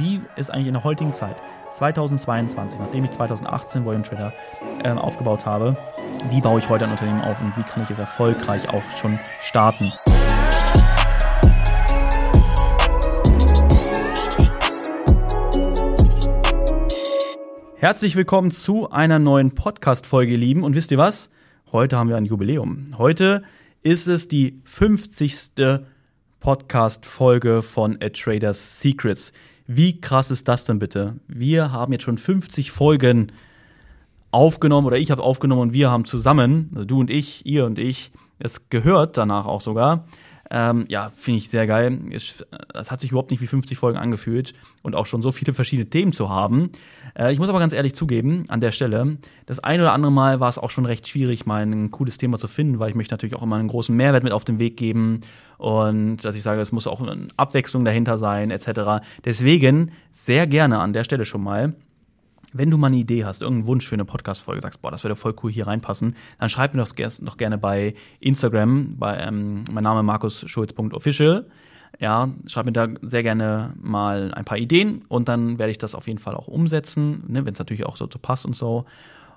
[0.00, 1.36] wie ist eigentlich in der heutigen Zeit,
[1.72, 4.32] 2022, nachdem ich 2018 Volume Trader
[4.82, 5.76] äh, aufgebaut habe,
[6.30, 9.18] wie baue ich heute ein Unternehmen auf und wie kann ich es erfolgreich auch schon
[9.42, 9.92] starten.
[17.76, 20.64] Herzlich willkommen zu einer neuen Podcast-Folge, ihr Lieben.
[20.64, 21.28] Und wisst ihr was?
[21.72, 22.94] Heute haben wir ein Jubiläum.
[22.96, 23.42] Heute
[23.82, 25.80] ist es die 50.
[26.40, 29.32] Podcast-Folge von A Trader's Secrets.
[29.72, 31.14] Wie krass ist das denn bitte?
[31.28, 33.30] Wir haben jetzt schon 50 Folgen
[34.32, 37.78] aufgenommen oder ich habe aufgenommen und wir haben zusammen, also du und ich, ihr und
[37.78, 38.10] ich,
[38.40, 40.08] es gehört danach auch sogar.
[40.50, 42.00] Ähm, ja, finde ich sehr geil.
[42.10, 45.54] Es, es, hat sich überhaupt nicht wie 50 Folgen angefühlt und auch schon so viele
[45.54, 46.70] verschiedene Themen zu haben.
[47.18, 50.40] Äh, ich muss aber ganz ehrlich zugeben, an der Stelle, das ein oder andere Mal
[50.40, 53.14] war es auch schon recht schwierig, mal ein cooles Thema zu finden, weil ich möchte
[53.14, 55.20] natürlich auch immer einen großen Mehrwert mit auf den Weg geben
[55.58, 59.04] und dass ich sage, es muss auch eine Abwechslung dahinter sein, etc.
[59.24, 61.74] Deswegen sehr gerne an der Stelle schon mal
[62.52, 65.16] wenn du mal eine Idee hast, irgendeinen Wunsch für eine Podcast-Folge, sagst, boah, das würde
[65.16, 69.84] voll cool hier reinpassen, dann schreib mir das noch gerne bei Instagram, bei ähm, mein
[69.84, 71.46] Name markusschulz.official.
[72.00, 75.94] Ja, schreib mir da sehr gerne mal ein paar Ideen und dann werde ich das
[75.94, 78.86] auf jeden Fall auch umsetzen, ne, wenn es natürlich auch so, so passt und so.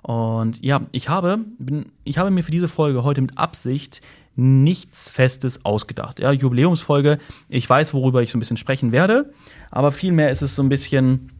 [0.00, 4.00] Und ja, ich habe, bin, ich habe mir für diese Folge heute mit Absicht
[4.34, 6.20] nichts Festes ausgedacht.
[6.20, 9.32] Ja, Jubiläumsfolge, ich weiß, worüber ich so ein bisschen sprechen werde,
[9.70, 11.32] aber vielmehr ist es so ein bisschen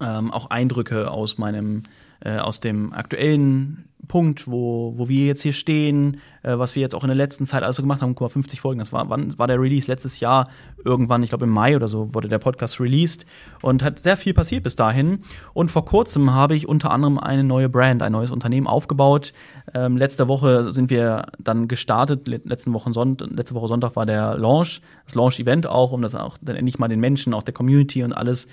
[0.00, 1.84] ähm, auch Eindrücke aus meinem,
[2.20, 6.94] äh, aus dem aktuellen Punkt, wo, wo wir jetzt hier stehen, äh, was wir jetzt
[6.94, 8.14] auch in der letzten Zeit also gemacht haben.
[8.14, 9.86] Guck mal, 50 Folgen, das war, wann war der Release?
[9.86, 10.48] Letztes Jahr
[10.84, 13.26] irgendwann, ich glaube im Mai oder so, wurde der Podcast released
[13.62, 15.20] und hat sehr viel passiert bis dahin.
[15.52, 19.32] Und vor kurzem habe ich unter anderem eine neue Brand, ein neues Unternehmen aufgebaut.
[19.74, 24.36] Ähm, letzte Woche sind wir dann gestartet, letzten Wochen Sonntag, letzte Woche Sonntag war der
[24.38, 28.02] Launch, das Launch-Event auch, um das auch dann endlich mal den Menschen, auch der Community
[28.02, 28.48] und alles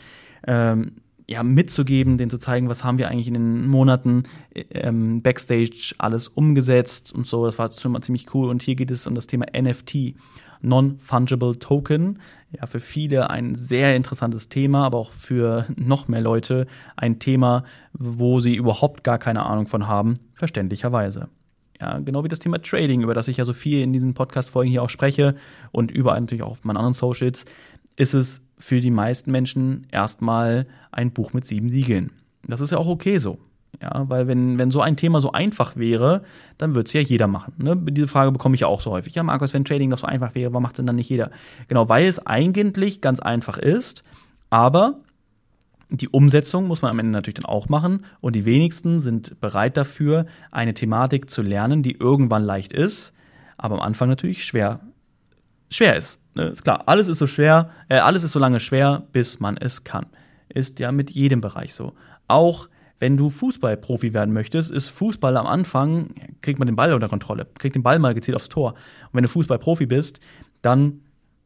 [0.47, 0.97] ähm,
[1.27, 4.23] ja, mitzugeben, denen zu zeigen, was haben wir eigentlich in den Monaten
[4.71, 7.45] ähm, Backstage alles umgesetzt und so.
[7.45, 8.49] Das war schon mal ziemlich cool.
[8.49, 10.15] Und hier geht es um das Thema NFT,
[10.61, 12.19] Non-Fungible Token.
[12.51, 17.63] Ja, für viele ein sehr interessantes Thema, aber auch für noch mehr Leute ein Thema,
[17.93, 21.29] wo sie überhaupt gar keine Ahnung von haben, verständlicherweise.
[21.81, 24.71] Ja, genau wie das Thema Trading, über das ich ja so viel in diesen Podcast-Folgen
[24.71, 25.35] hier auch spreche
[25.71, 27.45] und überall natürlich auch auf meinen anderen Socials,
[27.97, 32.11] ist es für die meisten Menschen erstmal ein Buch mit sieben Siegeln.
[32.47, 33.39] Das ist ja auch okay so.
[33.81, 36.21] Ja, weil wenn, wenn so ein Thema so einfach wäre,
[36.57, 37.53] dann würde es ja jeder machen.
[37.57, 37.75] Ne?
[37.91, 39.15] Diese Frage bekomme ich ja auch so häufig.
[39.15, 41.31] Ja, Markus, wenn Trading doch so einfach wäre, warum macht es denn dann nicht jeder?
[41.67, 44.03] Genau, weil es eigentlich ganz einfach ist,
[44.49, 44.99] aber
[45.89, 49.77] die Umsetzung muss man am Ende natürlich dann auch machen und die wenigsten sind bereit
[49.77, 53.13] dafür, eine Thematik zu lernen, die irgendwann leicht ist,
[53.57, 54.79] aber am Anfang natürlich schwer,
[55.69, 56.19] schwer ist.
[56.35, 56.45] Ne?
[56.47, 59.83] Ist klar, alles ist so schwer, äh, alles ist so lange schwer, bis man es
[59.83, 60.05] kann.
[60.49, 61.93] Ist ja mit jedem Bereich so.
[62.27, 66.11] Auch wenn du Fußballprofi werden möchtest, ist Fußball am Anfang,
[66.41, 68.71] kriegt man den Ball unter Kontrolle, kriegt den Ball mal gezielt aufs Tor.
[68.71, 70.21] Und wenn du Fußballprofi bist,
[70.61, 71.01] dann,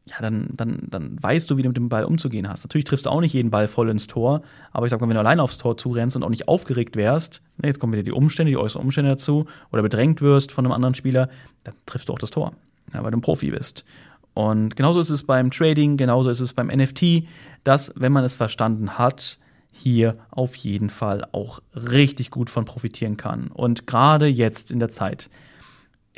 [0.06, 2.64] ja, dann, dann, dann weißt du, wie du mit dem Ball umzugehen hast.
[2.64, 5.14] Natürlich triffst du auch nicht jeden Ball voll ins Tor, aber ich sag mal, wenn
[5.14, 8.12] du allein aufs Tor zurennst und auch nicht aufgeregt wärst, ne, jetzt kommen wieder die
[8.12, 11.28] Umstände, die äußeren Umstände dazu, oder bedrängt wirst von einem anderen Spieler,
[11.64, 12.52] dann triffst du auch das Tor,
[12.94, 13.84] ja, weil du ein Profi bist.
[14.40, 17.24] Und genauso ist es beim Trading, genauso ist es beim NFT,
[17.62, 19.38] dass, wenn man es verstanden hat,
[19.70, 23.48] hier auf jeden Fall auch richtig gut von profitieren kann.
[23.48, 25.28] Und gerade jetzt in der Zeit.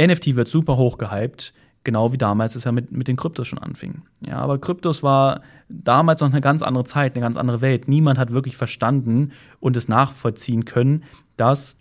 [0.01, 1.53] NFT wird super hoch gehypt,
[1.83, 4.03] genau wie damals es ja mit, mit den Kryptos schon anfing.
[4.21, 7.89] Ja, aber Kryptos war damals noch eine ganz andere Zeit, eine ganz andere Welt.
[7.89, 11.03] Niemand hat wirklich verstanden und es nachvollziehen können,
[11.37, 11.77] dass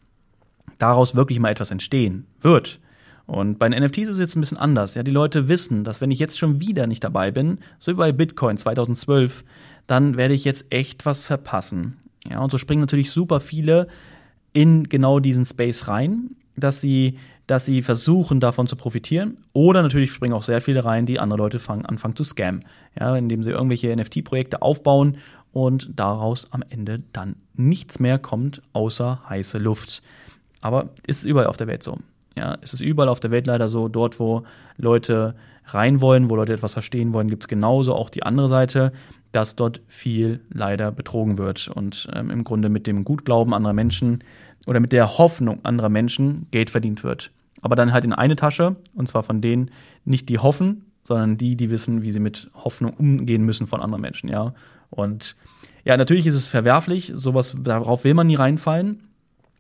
[0.80, 2.80] daraus wirklich mal etwas entstehen wird.
[3.32, 4.94] Und bei den NFTs ist es jetzt ein bisschen anders.
[4.94, 7.96] Ja, die Leute wissen, dass wenn ich jetzt schon wieder nicht dabei bin, so wie
[7.96, 9.46] bei Bitcoin 2012,
[9.88, 11.98] dann werde ich jetzt echt was verpassen.
[12.30, 13.88] Ja, und so springen natürlich super viele
[14.52, 19.38] in genau diesen Space rein, dass sie, dass sie versuchen, davon zu profitieren.
[19.54, 22.66] Oder natürlich springen auch sehr viele rein, die andere Leute fangen, anfangen zu scammen.
[23.00, 25.20] Ja, indem sie irgendwelche NFT-Projekte aufbauen
[25.54, 30.04] und daraus am Ende dann nichts mehr kommt, außer heiße Luft.
[30.60, 31.98] Aber ist überall auf der Welt so.
[32.38, 34.44] Ja, es ist überall auf der Welt leider so, dort, wo
[34.78, 35.36] Leute
[35.66, 38.92] rein wollen, wo Leute etwas verstehen wollen, gibt es genauso auch die andere Seite,
[39.32, 44.24] dass dort viel leider betrogen wird und ähm, im Grunde mit dem Gutglauben anderer Menschen
[44.68, 47.32] oder mit der Hoffnung anderer Menschen Geld verdient wird.
[47.62, 49.72] Aber dann halt in eine Tasche, und zwar von denen
[50.04, 54.02] nicht die hoffen, sondern die, die wissen, wie sie mit Hoffnung umgehen müssen von anderen
[54.02, 54.54] Menschen, ja.
[54.90, 55.36] Und
[55.84, 59.04] ja, natürlich ist es verwerflich, sowas, darauf will man nie reinfallen.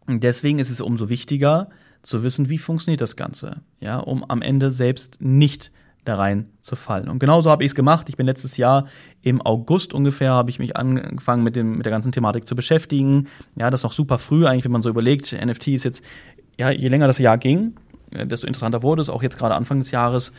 [0.08, 1.70] Und deswegen ist es umso wichtiger,
[2.02, 5.72] zu wissen, wie funktioniert das Ganze, ja, um am Ende selbst nicht
[6.04, 7.10] da rein zu fallen.
[7.10, 8.10] Und genauso habe ich es gemacht.
[8.10, 8.88] Ich bin letztes Jahr
[9.22, 13.28] im August ungefähr, habe ich mich angefangen mit, dem, mit der ganzen Thematik zu beschäftigen.
[13.56, 15.32] Ja, das ist noch super früh eigentlich, wenn man so überlegt.
[15.32, 16.04] NFT ist jetzt,
[16.58, 17.76] ja, je länger das Jahr ging,
[18.12, 19.10] äh, desto interessanter wurde es.
[19.10, 20.34] Auch jetzt gerade Anfang des Jahres,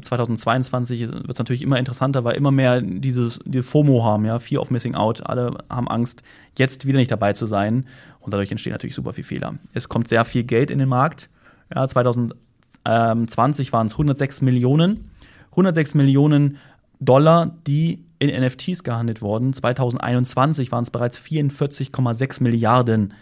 [0.00, 4.38] 2022, ähm, wird es natürlich immer interessanter, weil immer mehr dieses die FOMO haben, ja,
[4.38, 5.26] Fear of Missing Out.
[5.26, 6.22] Alle haben Angst,
[6.56, 7.86] jetzt wieder nicht dabei zu sein.
[8.20, 9.54] Und dadurch entstehen natürlich super viel Fehler.
[9.72, 11.28] Es kommt sehr viel Geld in den Markt.
[11.74, 15.08] Ja, 2020 waren es 106 Millionen.
[15.50, 16.58] 106 Millionen
[17.00, 19.52] Dollar, die in NFTs gehandelt wurden.
[19.52, 23.14] 2021 waren es bereits 44,6 Milliarden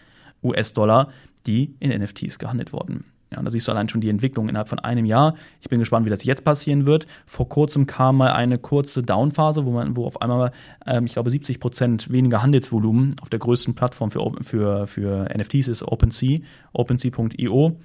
[0.43, 1.09] US-Dollar,
[1.47, 3.05] die in NFTs gehandelt wurden.
[3.31, 5.35] Ja, und da siehst du allein schon die Entwicklung innerhalb von einem Jahr.
[5.61, 7.07] Ich bin gespannt, wie das jetzt passieren wird.
[7.27, 10.51] Vor kurzem kam mal eine kurze Downphase, wo man, wo auf einmal,
[10.87, 15.69] ähm, ich glaube, 70 Prozent weniger Handelsvolumen auf der größten Plattform für, für, für NFTs
[15.69, 16.41] ist OpenSea,
[16.73, 17.79] OpenSea.io.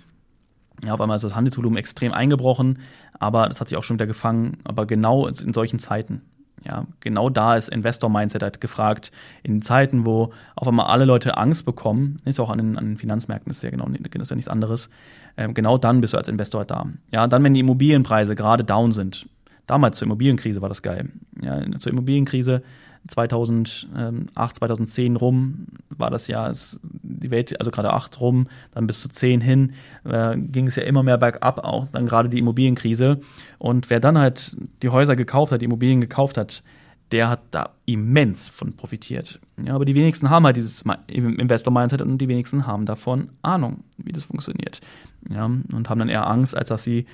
[0.86, 2.80] Ja, auf einmal ist das Handelsvolumen extrem eingebrochen,
[3.20, 4.58] aber das hat sich auch schon wieder gefangen.
[4.64, 6.22] Aber genau in solchen Zeiten,
[6.66, 9.12] ja, genau da ist Investor-Mindset halt gefragt.
[9.44, 12.98] In Zeiten, wo auf einmal alle Leute Angst bekommen, ist auch an den, an den
[12.98, 14.90] Finanzmärkten, ist ja genau, ist ja nichts anderes.
[15.36, 16.86] Ähm, genau dann bist du als Investor halt da.
[17.12, 19.28] Ja, dann, wenn die Immobilienpreise gerade down sind.
[19.68, 21.10] Damals zur Immobilienkrise war das geil.
[21.42, 22.64] Ja, zur Immobilienkrise
[23.08, 26.52] 2008, 2010 rum war das ja,
[26.82, 29.74] die Welt, also gerade 8 rum, dann bis zu 10 hin,
[30.06, 33.20] äh, ging es ja immer mehr bergab auch, dann gerade die Immobilienkrise.
[33.58, 36.64] Und wer dann halt die Häuser gekauft hat, die Immobilien gekauft hat,
[37.12, 39.40] der hat da immens von profitiert.
[39.64, 44.12] Ja, aber die wenigsten haben halt dieses Investor-Mindset und die wenigsten haben davon Ahnung, wie
[44.12, 44.82] das funktioniert.
[45.30, 47.06] Ja, und haben dann eher Angst, als dass sie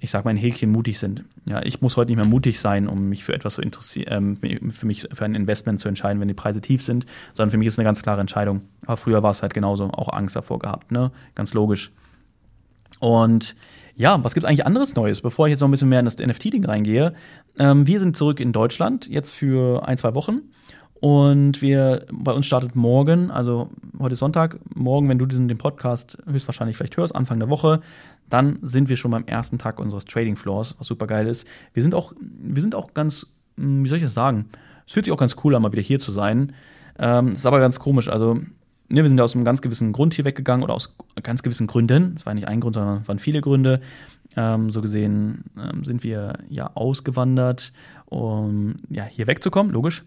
[0.00, 1.24] ich sag mal, ein Häkchen mutig sind.
[1.44, 4.72] Ja, ich muss heute nicht mehr mutig sein, um mich für etwas zu interessieren, ähm,
[4.72, 7.68] für mich für ein Investment zu entscheiden, wenn die Preise tief sind, sondern für mich
[7.68, 8.62] ist eine ganz klare Entscheidung.
[8.82, 11.10] Aber früher war es halt genauso, auch Angst davor gehabt, ne?
[11.34, 11.92] Ganz logisch.
[13.00, 13.56] Und
[13.96, 16.18] ja, was gibt's eigentlich anderes Neues, bevor ich jetzt noch ein bisschen mehr in das
[16.18, 17.14] NFT-Ding reingehe?
[17.58, 20.42] Ähm, wir sind zurück in Deutschland, jetzt für ein, zwei Wochen.
[21.04, 23.68] Und wir, bei uns startet morgen, also
[23.98, 27.82] heute Sonntag, morgen, wenn du den, den Podcast höchstwahrscheinlich vielleicht hörst, Anfang der Woche,
[28.30, 31.46] dann sind wir schon beim ersten Tag unseres Trading Floors, was super geil ist.
[31.74, 33.26] Wir sind auch, wir sind auch ganz,
[33.58, 34.46] hm, wie soll ich das sagen?
[34.86, 36.54] Es fühlt sich auch ganz cool an, mal wieder hier zu sein.
[36.98, 38.08] Ähm, ist aber ganz komisch.
[38.08, 41.42] Also, ne, wir sind ja aus einem ganz gewissen Grund hier weggegangen oder aus ganz
[41.42, 42.14] gewissen Gründen.
[42.16, 43.82] Es war nicht ein Grund, sondern es waren viele Gründe.
[44.36, 47.74] Ähm, so gesehen ähm, sind wir ja ausgewandert,
[48.06, 50.02] um ja hier wegzukommen, logisch.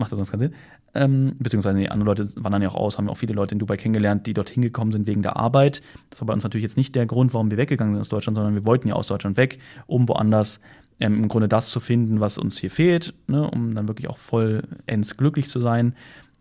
[0.00, 0.54] Macht das sonst keinen Sinn.
[0.94, 3.58] Ähm, beziehungsweise nee, andere Leute wandern ja auch aus, haben ja auch viele Leute in
[3.58, 5.82] Dubai kennengelernt, die dort hingekommen sind wegen der Arbeit.
[6.08, 8.36] Das war bei uns natürlich jetzt nicht der Grund, warum wir weggegangen sind aus Deutschland,
[8.36, 10.60] sondern wir wollten ja aus Deutschland weg, um woanders
[11.00, 14.16] ähm, im Grunde das zu finden, was uns hier fehlt, ne, um dann wirklich auch
[14.16, 15.94] vollends glücklich zu sein.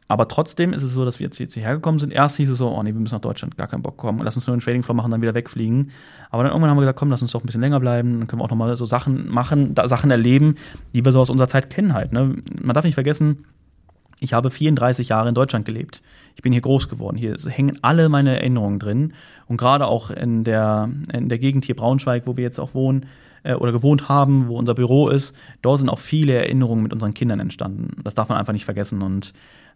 [0.10, 2.12] Aber trotzdem ist es so, dass wir jetzt hierher gekommen sind.
[2.12, 4.22] Erst hieß es so, oh nee, wir müssen nach Deutschland, gar keinen Bock kommen.
[4.24, 5.92] Lass uns nur einen Trading Floor machen, dann wieder wegfliegen.
[6.32, 8.18] Aber dann irgendwann haben wir gesagt, komm, lass uns doch ein bisschen länger bleiben.
[8.18, 10.56] Dann können wir auch nochmal so Sachen machen, da, Sachen erleben,
[10.96, 12.12] die wir so aus unserer Zeit kennen halt.
[12.12, 12.38] Ne?
[12.60, 13.46] Man darf nicht vergessen,
[14.20, 16.02] ich habe 34 Jahre in Deutschland gelebt.
[16.36, 17.16] Ich bin hier groß geworden.
[17.16, 19.14] Hier hängen alle meine Erinnerungen drin.
[19.48, 23.06] Und gerade auch in der, in der Gegend hier Braunschweig, wo wir jetzt auch wohnen
[23.44, 27.14] äh, oder gewohnt haben, wo unser Büro ist, dort sind auch viele Erinnerungen mit unseren
[27.14, 28.02] Kindern entstanden.
[28.04, 29.04] Das darf man einfach nicht vergessen.
[29.04, 29.34] Und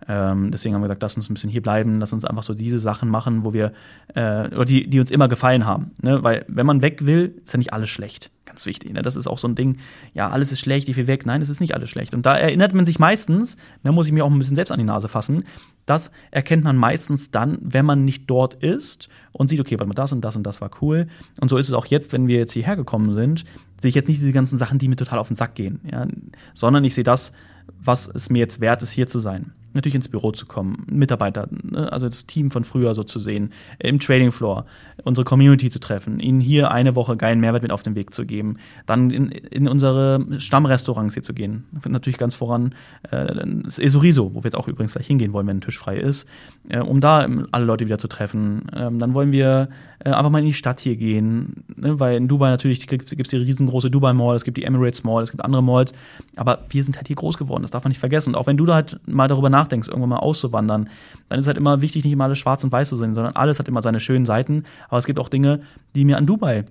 [0.07, 2.53] ähm, deswegen haben wir gesagt, lass uns ein bisschen hier bleiben, lass uns einfach so
[2.53, 3.71] diese Sachen machen, wo wir,
[4.15, 5.91] äh, oder die, die uns immer gefallen haben.
[6.01, 6.23] Ne?
[6.23, 8.31] Weil wenn man weg will, ist ja nicht alles schlecht.
[8.45, 8.94] Ganz wichtig.
[8.94, 9.01] Ne?
[9.01, 9.77] Das ist auch so ein Ding,
[10.13, 11.25] ja, alles ist schlecht, ich will weg.
[11.25, 12.13] Nein, es ist nicht alles schlecht.
[12.13, 14.79] Und da erinnert man sich meistens, da muss ich mir auch ein bisschen selbst an
[14.79, 15.43] die Nase fassen,
[15.86, 19.93] das erkennt man meistens dann, wenn man nicht dort ist und sieht, okay, warte mal,
[19.93, 21.07] das und das und das war cool.
[21.41, 23.43] Und so ist es auch jetzt, wenn wir jetzt hierher gekommen sind,
[23.81, 26.07] sehe ich jetzt nicht diese ganzen Sachen, die mir total auf den Sack gehen, ja?
[26.53, 27.33] sondern ich sehe das,
[27.81, 31.48] was es mir jetzt wert ist, hier zu sein natürlich ins Büro zu kommen, Mitarbeiter,
[31.51, 34.65] ne, also das Team von früher so zu sehen, im Trading Floor,
[35.03, 38.25] unsere Community zu treffen, ihnen hier eine Woche geilen Mehrwert mit auf den Weg zu
[38.25, 41.65] geben, dann in, in unsere Stammrestaurants hier zu gehen.
[41.88, 42.75] Natürlich ganz voran
[43.10, 45.98] äh, das Esoriso, wo wir jetzt auch übrigens gleich hingehen wollen, wenn ein Tisch frei
[45.98, 46.27] ist,
[46.70, 48.68] äh, um da alle Leute wieder zu treffen.
[48.75, 52.27] Ähm, dann wollen wir äh, einfach mal in die Stadt hier gehen, ne, weil in
[52.27, 55.44] Dubai natürlich gibt es die riesengroße Dubai Mall, es gibt die Emirates Mall, es gibt
[55.44, 55.94] andere Malls,
[56.36, 58.30] aber wir sind halt hier groß geworden, das darf man nicht vergessen.
[58.30, 60.89] Und auch wenn du da halt mal darüber nachdenkst, nachdenkst, irgendwann mal auszuwandern,
[61.29, 63.60] dann ist halt immer wichtig, nicht immer alles schwarz und weiß zu sehen, sondern alles
[63.60, 64.63] hat immer seine schönen Seiten.
[64.89, 65.62] Aber es gibt auch Dinge,
[65.96, 66.65] die mir an Dubai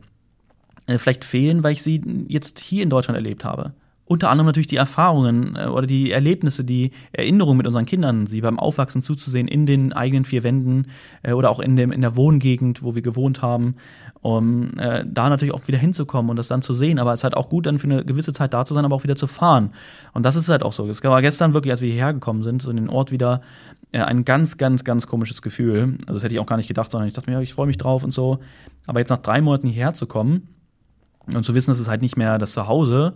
[0.87, 3.73] äh, vielleicht fehlen, weil ich sie jetzt hier in Deutschland erlebt habe.
[4.05, 8.41] Unter anderem natürlich die Erfahrungen äh, oder die Erlebnisse, die Erinnerungen mit unseren Kindern, sie
[8.41, 10.89] beim Aufwachsen zuzusehen in den eigenen vier Wänden
[11.23, 13.77] äh, oder auch in, dem, in der Wohngegend, wo wir gewohnt haben,
[14.23, 16.99] um äh, da natürlich auch wieder hinzukommen und das dann zu sehen.
[16.99, 18.95] Aber es ist halt auch gut, dann für eine gewisse Zeit da zu sein, aber
[18.95, 19.73] auch wieder zu fahren.
[20.15, 20.89] Und das ist halt auch so.
[20.89, 23.43] Es war gestern wirklich, als wir hierher gekommen sind, so in den Ort wieder,
[23.91, 25.99] äh, ein ganz, ganz, ganz komisches Gefühl.
[26.07, 27.79] Also das hätte ich auch gar nicht gedacht, sondern ich dachte mir, ich freue mich
[27.79, 28.39] drauf und so.
[28.87, 30.49] Aber jetzt nach drei Monaten hierher zu kommen,
[31.27, 33.15] Und zu wissen, dass es halt nicht mehr das Zuhause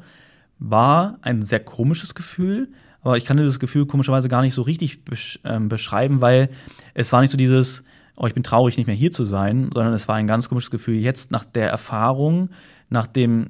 [0.59, 2.69] war ein sehr komisches Gefühl,
[3.03, 6.49] aber ich kann dieses Gefühl komischerweise gar nicht so richtig besch ähm, beschreiben, weil
[6.95, 7.85] es war nicht so dieses,
[8.17, 10.71] oh, ich bin traurig, nicht mehr hier zu sein, sondern es war ein ganz komisches
[10.71, 12.51] Gefühl, jetzt nach der Erfahrung,
[12.89, 13.49] nach dem,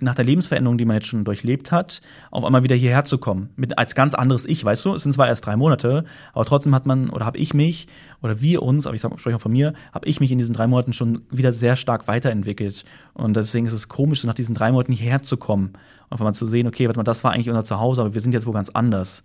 [0.00, 3.48] nach der Lebensveränderung, die man jetzt schon durchlebt hat, auf einmal wieder hierher zu kommen.
[3.56, 4.94] Mit, als ganz anderes Ich, weißt du?
[4.94, 7.88] Es sind zwar erst drei Monate, aber trotzdem hat man, oder habe ich mich,
[8.22, 10.66] oder wir uns, aber ich spreche auch von mir, habe ich mich in diesen drei
[10.66, 12.84] Monaten schon wieder sehr stark weiterentwickelt.
[13.14, 15.72] Und deswegen ist es komisch, so nach diesen drei Monaten hierher zu kommen
[16.14, 18.32] einfach mal zu sehen, okay, warte mal, das war eigentlich unser Zuhause, aber wir sind
[18.32, 19.24] jetzt wo ganz anders.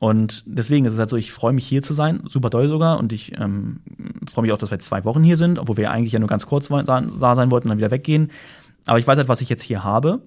[0.00, 2.98] Und deswegen ist es halt so, ich freue mich hier zu sein, super doll sogar.
[2.98, 3.80] Und ich ähm,
[4.30, 6.28] freue mich auch, dass wir jetzt zwei Wochen hier sind, obwohl wir eigentlich ja nur
[6.28, 8.30] ganz kurz da sein wollten und dann wieder weggehen.
[8.86, 10.20] Aber ich weiß halt, was ich jetzt hier habe.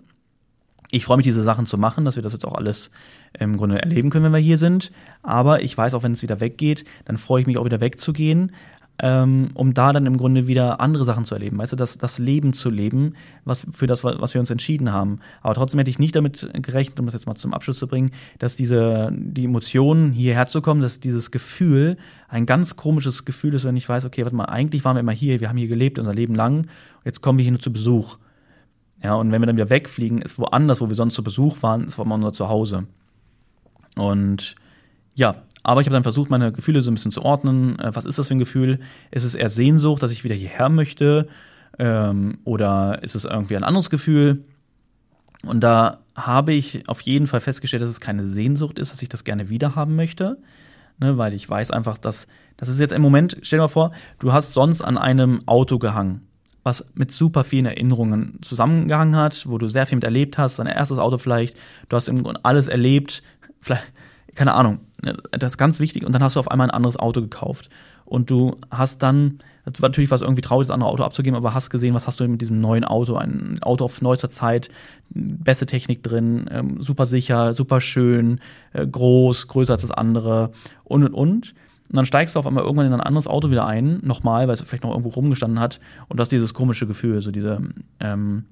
[0.90, 2.92] Ich freue mich, diese Sachen zu machen, dass wir das jetzt auch alles
[3.38, 4.92] im Grunde erleben können, wenn wir hier sind.
[5.22, 8.54] Aber ich weiß auch, wenn es wieder weggeht, dann freue ich mich auch wieder wegzugehen
[9.00, 12.18] ähm, um da dann im Grunde wieder andere Sachen zu erleben, weißt du, das, das
[12.18, 13.14] Leben zu leben,
[13.46, 15.20] was für das, was wir uns entschieden haben.
[15.42, 18.12] Aber trotzdem hätte ich nicht damit gerechnet, um das jetzt mal zum Abschluss zu bringen,
[18.40, 23.66] dass diese, die Emotionen hierher zu kommen, dass dieses Gefühl ein ganz komisches Gefühl ist,
[23.66, 26.00] wenn ich weiß, okay, warte mal, eigentlich waren wir immer hier, wir haben hier gelebt
[26.00, 26.66] unser Leben lang,
[27.06, 28.18] jetzt kommen wir hier nur zu Besuch.
[29.04, 31.86] Ja, und wenn wir dann wieder wegfliegen, ist woanders, wo wir sonst zu Besuch waren,
[31.86, 32.88] ist immer unser Zuhause.
[33.96, 34.56] Und
[35.14, 37.78] ja, aber ich habe dann versucht, meine Gefühle so ein bisschen zu ordnen.
[37.80, 38.80] Äh, was ist das für ein Gefühl?
[39.12, 41.28] Ist es eher Sehnsucht, dass ich wieder hierher möchte?
[41.78, 44.46] Ähm, oder ist es irgendwie ein anderes Gefühl?
[45.46, 49.10] Und da habe ich auf jeden Fall festgestellt, dass es keine Sehnsucht ist, dass ich
[49.10, 50.38] das gerne wieder haben möchte.
[51.00, 53.92] Ne, weil ich weiß einfach, dass das ist jetzt im Moment, stell dir mal vor,
[54.20, 56.26] du hast sonst an einem Auto gehangen,
[56.64, 60.66] was mit super vielen Erinnerungen zusammengehangen hat, wo du sehr viel mit erlebt hast, dein
[60.66, 61.58] erstes Auto vielleicht,
[61.90, 63.22] du hast im Grunde alles erlebt,
[63.62, 63.92] vielleicht,
[64.34, 64.80] keine Ahnung,
[65.32, 66.06] das ist ganz wichtig.
[66.06, 67.70] Und dann hast du auf einmal ein anderes Auto gekauft.
[68.06, 71.70] Und du hast dann, natürlich war es irgendwie traurig, das andere Auto abzugeben, aber hast
[71.70, 73.16] gesehen, was hast du mit diesem neuen Auto?
[73.16, 74.70] Ein Auto auf neuester Zeit,
[75.10, 78.40] beste Technik drin, ähm, super sicher, super schön,
[78.72, 80.52] äh, groß, größer als das andere
[80.86, 81.54] und und und.
[81.90, 84.54] Und dann steigst du auf einmal irgendwann in ein anderes Auto wieder ein, nochmal, weil
[84.54, 87.62] es vielleicht noch irgendwo rumgestanden hat, und du hast dieses komische Gefühl, so diese,
[88.00, 88.46] ähm,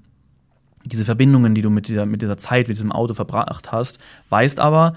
[0.84, 3.98] diese Verbindungen, die du mit dieser, mit dieser Zeit, mit diesem Auto verbracht hast,
[4.30, 4.94] weißt aber,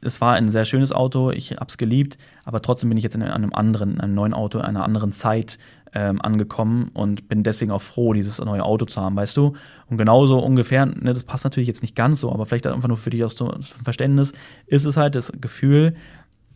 [0.00, 3.16] es war ein sehr schönes Auto, ich habe es geliebt, aber trotzdem bin ich jetzt
[3.16, 5.58] in einem anderen, in einem neuen Auto, einer anderen Zeit
[5.92, 9.54] ähm, angekommen und bin deswegen auch froh, dieses neue Auto zu haben, weißt du?
[9.88, 12.96] Und genauso ungefähr, ne, das passt natürlich jetzt nicht ganz so, aber vielleicht einfach nur
[12.96, 14.32] für dich aus dem Verständnis,
[14.66, 15.94] ist es halt das Gefühl,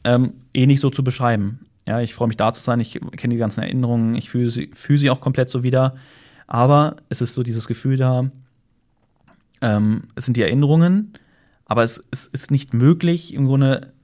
[0.05, 1.61] ähm, eh nicht so zu beschreiben.
[1.87, 4.71] Ja, ich freue mich da zu sein, ich kenne die ganzen Erinnerungen, ich fühle sie,
[4.73, 5.97] fühl sie auch komplett so wieder,
[6.47, 8.31] aber es ist so dieses Gefühl da,
[9.63, 11.15] ähm, es sind die Erinnerungen,
[11.73, 13.95] aber es, es ist nicht möglich, im Grunde,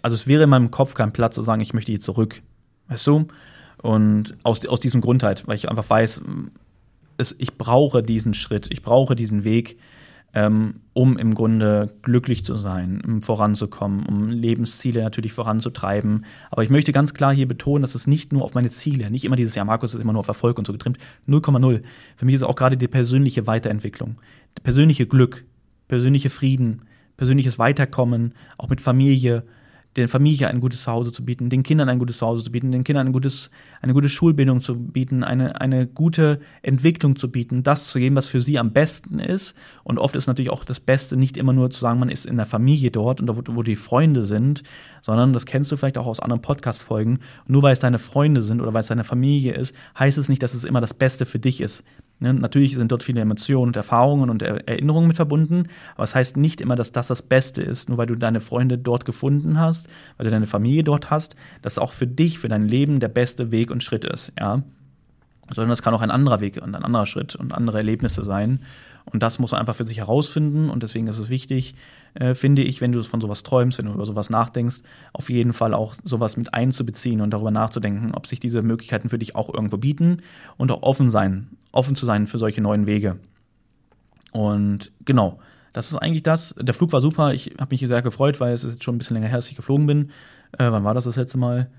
[0.00, 2.40] also es wäre in meinem Kopf kein Platz zu sagen, ich möchte hier zurück.
[2.86, 3.26] Weißt du?
[3.82, 6.22] Und aus, aus diesem Grund halt, weil ich einfach weiß,
[7.18, 9.76] es, ich brauche diesen Schritt, ich brauche diesen Weg,
[10.34, 16.26] ähm, um im Grunde glücklich zu sein, um voranzukommen, um Lebensziele natürlich voranzutreiben.
[16.52, 19.24] Aber ich möchte ganz klar hier betonen, dass es nicht nur auf meine Ziele, nicht
[19.24, 21.82] immer dieses, ja, Markus ist immer nur auf Erfolg und so getrimmt, 0,0.
[22.16, 24.14] Für mich ist auch gerade die persönliche Weiterentwicklung,
[24.54, 25.44] das persönliche Glück,
[25.88, 26.82] persönliche Frieden,
[27.16, 29.44] persönliches Weiterkommen, auch mit Familie,
[29.96, 32.84] der Familie ein gutes Zuhause zu bieten, den Kindern ein gutes Zuhause zu bieten, den
[32.84, 33.50] Kindern ein gutes,
[33.80, 38.26] eine gute Schulbildung zu bieten, eine, eine gute Entwicklung zu bieten, das zu geben, was
[38.26, 39.54] für sie am besten ist.
[39.84, 42.36] Und oft ist natürlich auch das Beste nicht immer nur zu sagen, man ist in
[42.36, 44.62] der Familie dort und da, wo, wo die Freunde sind,
[45.00, 47.20] sondern das kennst du vielleicht auch aus anderen Podcast-Folgen.
[47.46, 50.42] Nur weil es deine Freunde sind oder weil es deine Familie ist, heißt es nicht,
[50.42, 51.82] dass es immer das Beste für dich ist.
[52.18, 52.32] Ne?
[52.32, 56.36] Natürlich sind dort viele Emotionen und Erfahrungen und Erinnerungen mit verbunden, aber es das heißt
[56.36, 59.88] nicht immer, dass das das Beste ist, nur weil du deine Freunde dort gefunden hast,
[60.16, 63.50] weil du deine Familie dort hast, dass auch für dich, für dein Leben der beste
[63.50, 64.62] Weg und Schritt ist, ja.
[65.54, 68.60] Sondern es kann auch ein anderer Weg und ein anderer Schritt und andere Erlebnisse sein.
[69.04, 70.68] Und das muss man einfach für sich herausfinden.
[70.68, 71.76] Und deswegen ist es wichtig,
[72.14, 74.80] äh, finde ich, wenn du von sowas träumst, wenn du über sowas nachdenkst,
[75.12, 79.18] auf jeden Fall auch sowas mit einzubeziehen und darüber nachzudenken, ob sich diese Möglichkeiten für
[79.18, 80.22] dich auch irgendwo bieten
[80.56, 83.18] und auch offen sein, offen zu sein für solche neuen Wege.
[84.32, 85.38] Und genau,
[85.72, 86.54] das ist eigentlich das.
[86.60, 87.32] Der Flug war super.
[87.32, 89.48] Ich habe mich sehr gefreut, weil es ist jetzt schon ein bisschen länger her, dass
[89.48, 90.10] ich geflogen bin.
[90.58, 91.70] Äh, wann war das das letzte Mal?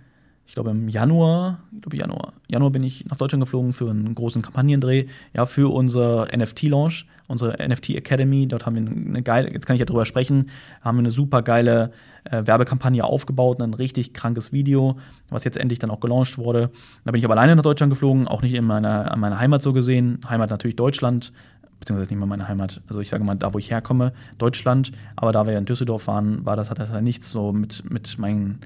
[0.48, 4.16] ich glaube im Januar, ich glaube Januar, Januar bin ich nach Deutschland geflogen für einen
[4.16, 8.48] großen Kampagnendreh, ja, für unser NFT-Launch, unsere NFT Academy.
[8.48, 10.50] Dort haben wir eine geile, jetzt kann ich ja drüber sprechen,
[10.82, 11.92] haben wir eine super geile
[12.24, 14.98] äh, Werbekampagne aufgebaut, ein richtig krankes Video,
[15.30, 16.72] was jetzt endlich dann auch gelauncht wurde.
[17.06, 19.62] Da bin ich aber alleine nach Deutschland geflogen, auch nicht in meiner, an meiner Heimat
[19.62, 20.20] so gesehen.
[20.28, 21.34] Heimat natürlich Deutschland,
[21.80, 25.32] beziehungsweise nicht mal meine Heimat, also ich sage mal, da wo ich herkomme, Deutschland, aber
[25.32, 28.18] da wir ja in Düsseldorf waren, war das, hat das ja nichts so mit, mit
[28.18, 28.60] meinen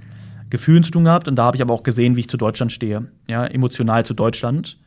[0.50, 2.72] Gefühlen zu tun gehabt und da habe ich aber auch gesehen, wie ich zu Deutschland
[2.72, 4.78] stehe, ja, emotional zu Deutschland.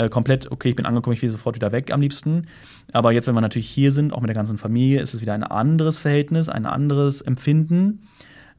[0.00, 2.46] Äh, komplett, okay, ich bin angekommen, ich will sofort wieder weg am liebsten.
[2.92, 5.34] Aber jetzt, wenn wir natürlich hier sind, auch mit der ganzen Familie, ist es wieder
[5.34, 8.00] ein anderes Verhältnis, ein anderes Empfinden.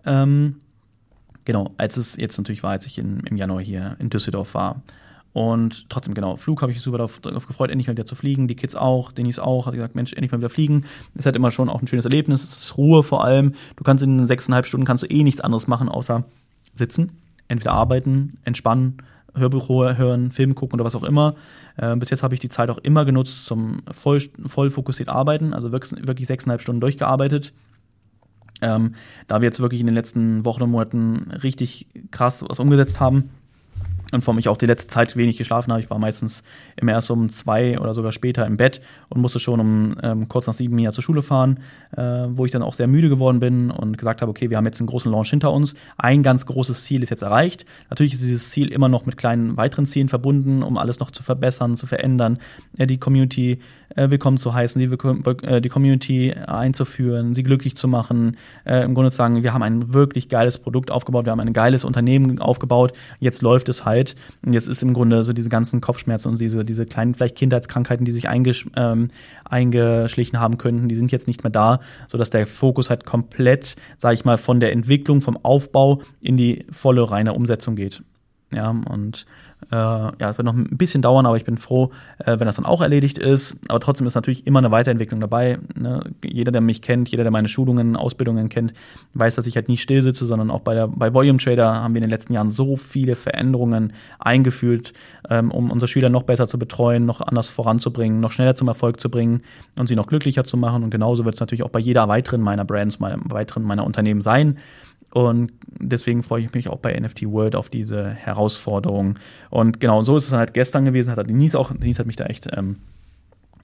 [0.05, 0.57] Ähm,
[1.45, 4.83] genau, als es jetzt natürlich war, als ich in, im Januar hier in Düsseldorf war.
[5.33, 8.47] Und trotzdem, genau, Flug habe ich super darauf, darauf, gefreut, endlich mal wieder zu fliegen.
[8.47, 10.85] Die Kids auch, Denis auch, hat gesagt, Mensch, endlich mal wieder fliegen.
[11.15, 12.43] Ist halt immer schon auch ein schönes Erlebnis.
[12.43, 13.53] Es ist Ruhe vor allem.
[13.77, 16.23] Du kannst in sechseinhalb Stunden kannst du eh nichts anderes machen, außer
[16.75, 17.13] sitzen,
[17.47, 18.97] entweder arbeiten, entspannen,
[19.35, 21.35] Hörbuch hören, Film gucken oder was auch immer.
[21.77, 25.53] Äh, bis jetzt habe ich die Zeit auch immer genutzt zum voll, voll fokussiert arbeiten,
[25.53, 27.53] also wirklich, wirklich sechseinhalb Stunden durchgearbeitet.
[28.61, 28.95] Ähm,
[29.27, 33.31] da wir jetzt wirklich in den letzten Wochen und Monaten richtig krass was umgesetzt haben,
[34.11, 35.81] und vor allem ich auch die letzte Zeit wenig geschlafen habe.
[35.81, 36.43] Ich war meistens
[36.75, 40.47] immer erst um zwei oder sogar später im Bett und musste schon um ähm, kurz
[40.47, 41.59] nach sieben Jahren zur Schule fahren,
[41.95, 44.65] äh, wo ich dann auch sehr müde geworden bin und gesagt habe, okay, wir haben
[44.65, 45.75] jetzt einen großen Launch hinter uns.
[45.97, 47.65] Ein ganz großes Ziel ist jetzt erreicht.
[47.89, 51.23] Natürlich ist dieses Ziel immer noch mit kleinen weiteren Zielen verbunden, um alles noch zu
[51.23, 52.37] verbessern, zu verändern,
[52.77, 53.59] ja, die Community
[53.95, 58.93] äh, willkommen zu heißen, die, äh, die Community einzuführen, sie glücklich zu machen, äh, im
[58.93, 62.39] Grunde zu sagen, wir haben ein wirklich geiles Produkt aufgebaut, wir haben ein geiles Unternehmen
[62.39, 64.00] aufgebaut, jetzt läuft es halt.
[64.45, 68.05] Und jetzt ist im Grunde so diese ganzen Kopfschmerzen und diese, diese kleinen vielleicht Kindheitskrankheiten,
[68.05, 69.09] die sich eingesch ähm,
[69.45, 74.15] eingeschlichen haben könnten, die sind jetzt nicht mehr da, sodass der Fokus halt komplett, sage
[74.15, 78.03] ich mal, von der Entwicklung, vom Aufbau in die volle reine Umsetzung geht.
[78.53, 79.25] Ja, und
[79.69, 82.55] äh, ja, es wird noch ein bisschen dauern, aber ich bin froh, äh, wenn das
[82.55, 83.55] dann auch erledigt ist.
[83.67, 85.59] Aber trotzdem ist natürlich immer eine Weiterentwicklung dabei.
[85.75, 86.03] Ne?
[86.23, 88.73] Jeder, der mich kennt, jeder, der meine Schulungen, Ausbildungen kennt,
[89.13, 91.93] weiß, dass ich halt nicht still sitze, sondern auch bei der bei Volume Trader haben
[91.93, 94.93] wir in den letzten Jahren so viele Veränderungen eingeführt,
[95.29, 98.99] ähm, um unsere Schüler noch besser zu betreuen, noch anders voranzubringen, noch schneller zum Erfolg
[98.99, 99.41] zu bringen
[99.77, 100.83] und sie noch glücklicher zu machen.
[100.83, 104.21] Und genauso wird es natürlich auch bei jeder weiteren meiner Brands, meiner weiteren meiner Unternehmen
[104.21, 104.57] sein.
[105.13, 109.19] Und deswegen freue ich mich auch bei NFT World auf diese Herausforderung.
[109.49, 112.25] Und genau so ist es halt gestern gewesen, hat Denise auch, Denise hat mich da
[112.25, 112.77] echt ähm,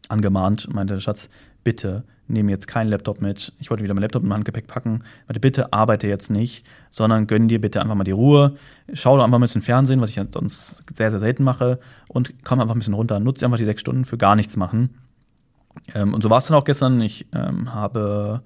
[0.10, 1.30] angemahnt, meinte, Schatz,
[1.64, 3.54] bitte nehme jetzt keinen Laptop mit.
[3.60, 5.04] Ich wollte wieder mein Laptop in mein Handgepäck packen.
[5.28, 8.56] Meinte, bitte arbeite jetzt nicht, sondern gönn dir bitte einfach mal die Ruhe.
[8.94, 11.80] Schau doch einfach ein bisschen Fernsehen, was ich sonst sehr, sehr selten mache.
[12.08, 13.20] Und komm einfach ein bisschen runter.
[13.20, 14.96] Nutze einfach die sechs Stunden für gar nichts machen.
[15.96, 17.00] Ähm, und so war es dann auch gestern.
[17.02, 18.42] Ich ähm, habe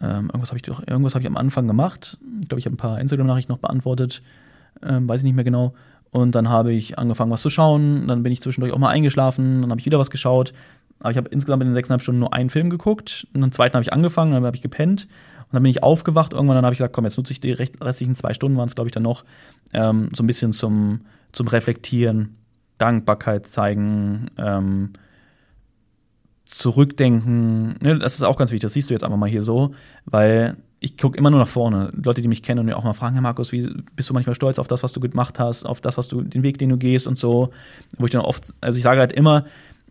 [0.00, 2.18] ähm, irgendwas habe ich doch, irgendwas habe ich am Anfang gemacht.
[2.40, 4.22] Ich glaube, ich habe ein paar Instagram-Nachrichten noch beantwortet.
[4.82, 5.74] Ähm, weiß ich nicht mehr genau.
[6.10, 8.06] Und dann habe ich angefangen, was zu schauen.
[8.06, 9.62] Dann bin ich zwischendurch auch mal eingeschlafen.
[9.62, 10.52] Dann habe ich wieder was geschaut.
[11.00, 13.26] Aber ich habe insgesamt in den sechseinhalb Stunden nur einen Film geguckt.
[13.34, 15.08] Und den zweiten habe ich angefangen, dann habe ich gepennt.
[15.52, 16.32] Und dann bin ich aufgewacht.
[16.32, 18.74] Irgendwann dann habe ich gesagt, komm, jetzt nutze ich die restlichen zwei Stunden, waren es,
[18.74, 19.24] glaube ich, dann noch,
[19.72, 21.00] ähm, so ein bisschen zum,
[21.32, 22.36] zum Reflektieren,
[22.78, 24.92] Dankbarkeit zeigen, ähm,
[26.52, 29.74] zurückdenken, ne, das ist auch ganz wichtig, das siehst du jetzt einfach mal hier so,
[30.04, 31.92] weil ich gucke immer nur nach vorne.
[31.94, 34.34] Leute, die mich kennen und mir auch mal fragen, Herr Markus, wie bist du manchmal
[34.34, 36.76] stolz auf das, was du gemacht hast, auf das, was du, den Weg, den du
[36.76, 37.50] gehst und so.
[37.98, 39.44] Wo ich dann oft, also ich sage halt immer,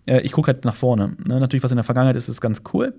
[0.05, 1.15] äh, ich gucke halt nach vorne.
[1.23, 1.39] Ne?
[1.39, 2.93] Natürlich, was in der Vergangenheit ist, ist ganz cool.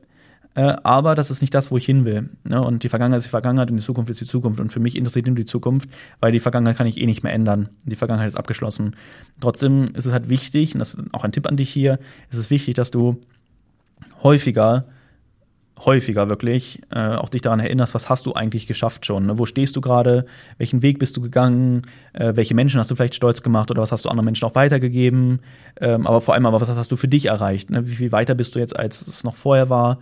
[0.54, 2.30] Äh, aber das ist nicht das, wo ich hin will.
[2.44, 2.62] Ne?
[2.62, 4.58] Und die Vergangenheit ist die Vergangenheit und die Zukunft ist die Zukunft.
[4.60, 5.88] Und für mich interessiert nur die Zukunft,
[6.20, 7.68] weil die Vergangenheit kann ich eh nicht mehr ändern.
[7.84, 8.96] Die Vergangenheit ist abgeschlossen.
[9.40, 11.98] Trotzdem ist es halt wichtig, und das ist auch ein Tipp an dich hier,
[12.30, 13.20] ist es wichtig, dass du
[14.22, 14.86] häufiger,
[15.84, 19.26] häufiger wirklich, äh, auch dich daran erinnerst, was hast du eigentlich geschafft schon?
[19.26, 19.38] Ne?
[19.38, 20.26] Wo stehst du gerade?
[20.58, 21.82] Welchen Weg bist du gegangen?
[22.12, 24.54] Äh, welche Menschen hast du vielleicht stolz gemacht oder was hast du anderen Menschen auch
[24.54, 25.40] weitergegeben?
[25.80, 27.70] Ähm, aber vor allem aber, was hast du für dich erreicht?
[27.70, 27.88] Ne?
[27.88, 29.98] Wie viel weiter bist du jetzt, als es noch vorher war?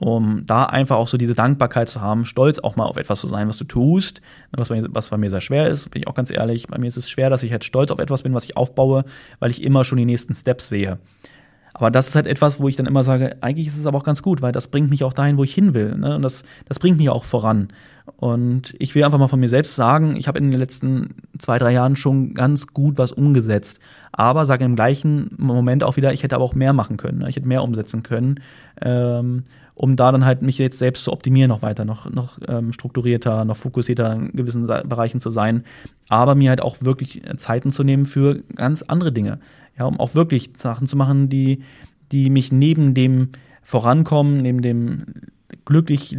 [0.00, 3.28] um da einfach auch so diese Dankbarkeit zu haben, stolz auch mal auf etwas zu
[3.28, 6.14] sein, was du tust, was bei, was bei mir sehr schwer ist, bin ich auch
[6.14, 6.68] ganz ehrlich.
[6.68, 9.04] Bei mir ist es schwer, dass ich halt stolz auf etwas bin, was ich aufbaue,
[9.40, 10.98] weil ich immer schon die nächsten Steps sehe.
[11.80, 14.04] Aber das ist halt etwas, wo ich dann immer sage, eigentlich ist es aber auch
[14.04, 15.96] ganz gut, weil das bringt mich auch dahin, wo ich hin will.
[15.96, 16.16] Ne?
[16.16, 17.68] Und das, das bringt mich auch voran.
[18.16, 21.58] Und ich will einfach mal von mir selbst sagen, ich habe in den letzten zwei,
[21.58, 23.80] drei Jahren schon ganz gut was umgesetzt.
[24.12, 27.18] Aber sage im gleichen Moment auch wieder, ich hätte aber auch mehr machen können.
[27.18, 27.28] Ne?
[27.28, 28.40] Ich hätte mehr umsetzen können,
[28.82, 29.44] ähm,
[29.80, 33.44] um da dann halt mich jetzt selbst zu optimieren, noch weiter, noch, noch ähm, strukturierter,
[33.44, 35.64] noch fokussierter in gewissen Bereichen zu sein.
[36.08, 39.38] Aber mir halt auch wirklich Zeiten zu nehmen für ganz andere Dinge
[39.80, 41.62] ja, um auch wirklich Sachen zu machen, die,
[42.12, 43.30] die mich neben dem
[43.62, 45.06] Vorankommen, neben dem
[45.64, 46.16] glücklich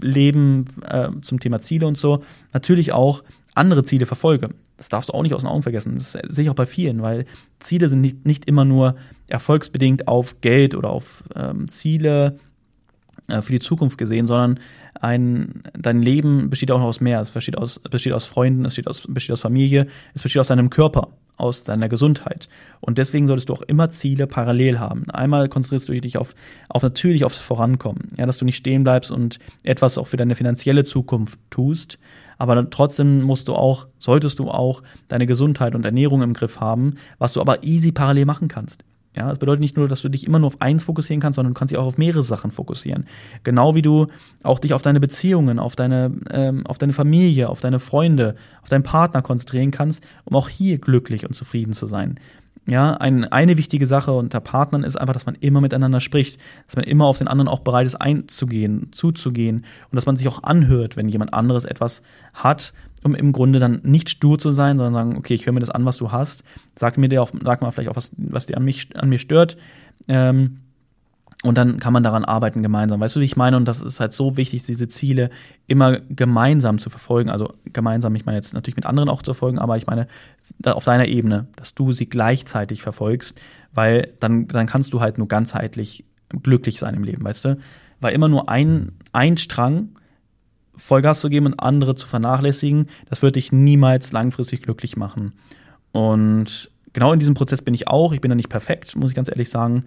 [0.00, 3.22] Leben äh, zum Thema Ziele und so, natürlich auch
[3.54, 4.48] andere Ziele verfolge.
[4.78, 5.94] Das darfst du auch nicht aus den Augen vergessen.
[5.96, 7.26] Das sehe ich auch bei vielen, weil
[7.60, 8.96] Ziele sind nicht, nicht immer nur
[9.28, 12.38] erfolgsbedingt auf Geld oder auf ähm, Ziele
[13.28, 14.60] für die Zukunft gesehen, sondern
[15.00, 17.20] ein, dein Leben besteht auch noch aus mehr.
[17.20, 20.48] Es besteht aus, besteht aus Freunden, es besteht aus, besteht aus Familie, es besteht aus
[20.48, 22.48] deinem Körper aus deiner Gesundheit.
[22.80, 25.10] Und deswegen solltest du auch immer Ziele parallel haben.
[25.10, 26.34] Einmal konzentrierst du dich auf,
[26.68, 28.08] auf natürlich aufs Vorankommen.
[28.16, 31.98] Ja, dass du nicht stehen bleibst und etwas auch für deine finanzielle Zukunft tust.
[32.38, 36.94] Aber trotzdem musst du auch, solltest du auch deine Gesundheit und Ernährung im Griff haben,
[37.18, 38.84] was du aber easy parallel machen kannst.
[39.16, 41.54] Ja, das bedeutet nicht nur, dass du dich immer nur auf eins fokussieren kannst, sondern
[41.54, 43.06] du kannst dich auch auf mehrere Sachen fokussieren.
[43.44, 44.08] Genau wie du
[44.42, 48.68] auch dich auf deine Beziehungen, auf deine, ähm, auf deine Familie, auf deine Freunde, auf
[48.68, 52.18] deinen Partner konzentrieren kannst, um auch hier glücklich und zufrieden zu sein.
[52.66, 56.76] Ja, ein, eine wichtige Sache unter Partnern ist einfach, dass man immer miteinander spricht, dass
[56.76, 60.42] man immer auf den anderen auch bereit ist einzugehen, zuzugehen und dass man sich auch
[60.42, 62.72] anhört, wenn jemand anderes etwas hat,
[63.04, 65.70] um im Grunde dann nicht stur zu sein, sondern sagen, okay, ich höre mir das
[65.70, 66.42] an, was du hast,
[66.74, 69.18] sag mir dir auch, sag mal vielleicht auch was, was dir an mich, an mir
[69.18, 69.56] stört.
[70.08, 70.58] Ähm,
[71.44, 73.00] und dann kann man daran arbeiten gemeinsam.
[73.00, 73.58] Weißt du, wie ich meine?
[73.58, 75.28] Und das ist halt so wichtig, diese Ziele
[75.66, 77.28] immer gemeinsam zu verfolgen.
[77.28, 80.06] Also gemeinsam, ich meine jetzt natürlich mit anderen auch zu verfolgen, aber ich meine
[80.64, 83.38] auf deiner Ebene, dass du sie gleichzeitig verfolgst,
[83.74, 86.06] weil dann, dann kannst du halt nur ganzheitlich
[86.42, 87.58] glücklich sein im Leben, weißt du?
[88.00, 89.90] Weil immer nur ein, ein Strang
[90.76, 95.32] Vollgas zu geben und andere zu vernachlässigen, das wird dich niemals langfristig glücklich machen.
[95.92, 98.12] Und genau in diesem Prozess bin ich auch.
[98.12, 99.84] Ich bin da nicht perfekt, muss ich ganz ehrlich sagen.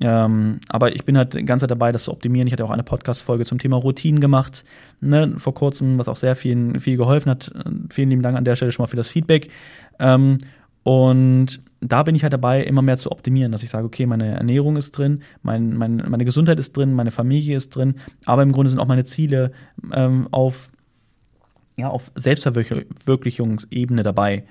[0.00, 2.46] Ähm, aber ich bin halt die ganze Zeit dabei, das zu optimieren.
[2.46, 4.64] Ich hatte auch eine Podcast-Folge zum Thema Routinen gemacht,
[5.00, 7.52] ne, vor kurzem, was auch sehr viel, viel geholfen hat.
[7.90, 9.50] Vielen lieben Dank an der Stelle schon mal für das Feedback.
[9.98, 10.38] Ähm,
[10.82, 14.34] und da bin ich halt dabei, immer mehr zu optimieren, dass ich sage, okay, meine
[14.34, 18.52] Ernährung ist drin, mein, mein, meine Gesundheit ist drin, meine Familie ist drin, aber im
[18.52, 19.52] Grunde sind auch meine Ziele
[19.92, 20.70] ähm, auf,
[21.76, 24.44] ja, auf Selbstverwirklichungsebene dabei.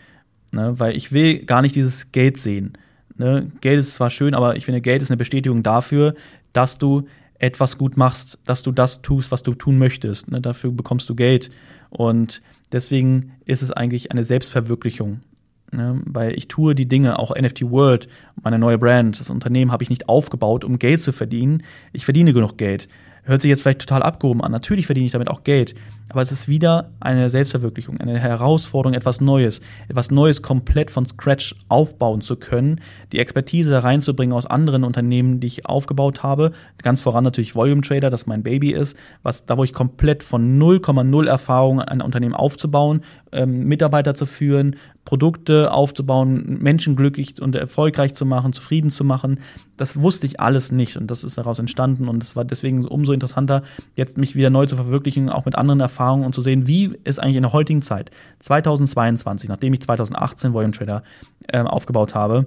[0.52, 0.80] Ne?
[0.80, 2.74] Weil ich will gar nicht dieses Geld sehen.
[3.18, 3.52] Ne?
[3.62, 6.14] Geld ist zwar schön, aber ich finde, Geld ist eine Bestätigung dafür,
[6.54, 7.08] dass du
[7.40, 10.32] etwas gut machst, dass du das tust, was du tun möchtest.
[10.32, 10.42] Ne?
[10.42, 11.50] Dafür bekommst du Geld.
[11.90, 15.22] Und deswegen ist es eigentlich eine Selbstverwirklichung.
[15.76, 16.02] Ne?
[16.06, 18.08] Weil ich tue die Dinge, auch NFT World,
[18.42, 21.64] meine neue Brand, das Unternehmen habe ich nicht aufgebaut, um Geld zu verdienen.
[21.94, 22.88] Ich verdiene genug Geld.
[23.24, 24.52] Hört sich jetzt vielleicht total abgehoben an.
[24.52, 25.74] Natürlich verdiene ich damit auch Geld.
[26.10, 29.62] Aber es ist wieder eine Selbstverwirklichung, eine Herausforderung, etwas Neues.
[29.88, 32.80] Etwas Neues komplett von Scratch aufbauen zu können.
[33.12, 36.52] Die Expertise reinzubringen aus anderen Unternehmen, die ich aufgebaut habe.
[36.82, 38.96] Ganz voran natürlich Volume Trader, das mein Baby ist.
[39.24, 44.76] Was, da wo ich komplett von 0,0 Erfahrung ein Unternehmen aufzubauen, ähm, Mitarbeiter zu führen,
[45.06, 49.40] Produkte aufzubauen, Menschen glücklich und erfolgreich zu machen, zufrieden zu machen.
[49.78, 53.12] Das wusste ich alles nicht und das ist daraus entstanden und es war deswegen umso
[53.12, 53.62] interessanter,
[53.96, 57.20] jetzt mich wieder neu zu verwirklichen, auch mit anderen Erfahrungen und zu sehen, wie es
[57.20, 61.04] eigentlich in der heutigen Zeit, 2022, nachdem ich 2018 Volume Trader
[61.48, 62.46] äh, aufgebaut habe,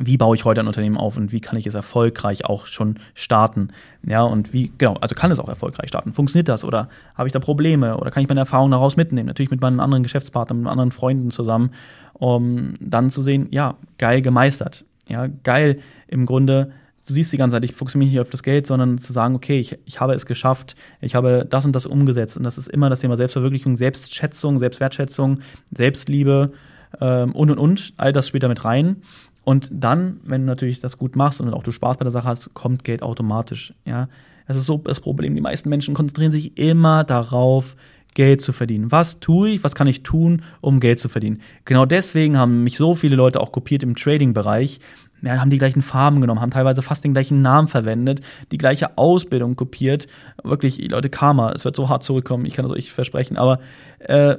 [0.00, 2.98] wie baue ich heute ein Unternehmen auf und wie kann ich es erfolgreich auch schon
[3.14, 3.68] starten?
[4.06, 6.14] Ja, und wie, genau, also kann es auch erfolgreich starten.
[6.14, 9.26] Funktioniert das oder habe ich da Probleme oder kann ich meine Erfahrungen daraus mitnehmen?
[9.26, 11.72] Natürlich mit meinen anderen Geschäftspartnern, mit anderen Freunden zusammen,
[12.14, 14.84] um dann zu sehen, ja, geil gemeistert.
[15.08, 16.72] Ja, geil im Grunde,
[17.06, 19.34] du siehst die ganze Zeit, ich fokussiere mich nicht auf das Geld, sondern zu sagen,
[19.34, 22.36] okay, ich, ich habe es geschafft, ich habe das und das umgesetzt.
[22.36, 25.40] Und das ist immer das Thema Selbstverwirklichung, Selbstschätzung, Selbstwertschätzung,
[25.76, 26.52] Selbstliebe
[27.00, 27.92] ähm, und und und.
[27.96, 29.02] All das spielt damit rein.
[29.44, 32.28] Und dann, wenn du natürlich das gut machst und auch du Spaß bei der Sache
[32.28, 33.74] hast, kommt Geld automatisch.
[33.84, 34.08] Ja,
[34.46, 35.34] das ist so das Problem.
[35.34, 37.76] Die meisten Menschen konzentrieren sich immer darauf,
[38.14, 38.92] Geld zu verdienen.
[38.92, 39.64] Was tue ich?
[39.64, 41.40] Was kann ich tun, um Geld zu verdienen?
[41.64, 44.80] Genau deswegen haben mich so viele Leute auch kopiert im Trading-Bereich.
[45.22, 48.98] Ja, haben die gleichen Farben genommen, haben teilweise fast den gleichen Namen verwendet, die gleiche
[48.98, 50.08] Ausbildung kopiert.
[50.42, 53.60] Wirklich, Leute, Karma, es wird so hart zurückkommen, ich kann es euch versprechen, aber
[54.00, 54.36] äh,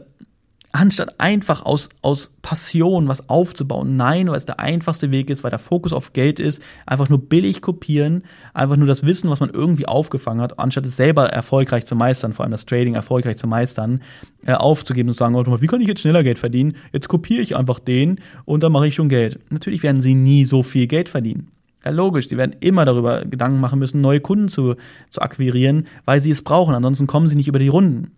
[0.73, 3.95] anstatt einfach aus, aus Passion was aufzubauen.
[3.95, 7.19] Nein, weil es der einfachste Weg ist, weil der Fokus auf Geld ist, einfach nur
[7.19, 8.23] billig kopieren,
[8.55, 12.33] einfach nur das Wissen, was man irgendwie aufgefangen hat, anstatt es selber erfolgreich zu meistern,
[12.33, 14.01] vor allem das Trading erfolgreich zu meistern,
[14.45, 16.75] äh, aufzugeben und zu sagen, wie kann ich jetzt schneller Geld verdienen?
[16.91, 19.39] Jetzt kopiere ich einfach den und dann mache ich schon Geld.
[19.51, 21.49] Natürlich werden sie nie so viel Geld verdienen.
[21.86, 24.75] Ja, logisch, sie werden immer darüber Gedanken machen müssen, neue Kunden zu,
[25.09, 26.73] zu akquirieren, weil sie es brauchen.
[26.73, 28.12] Ansonsten kommen sie nicht über die Runden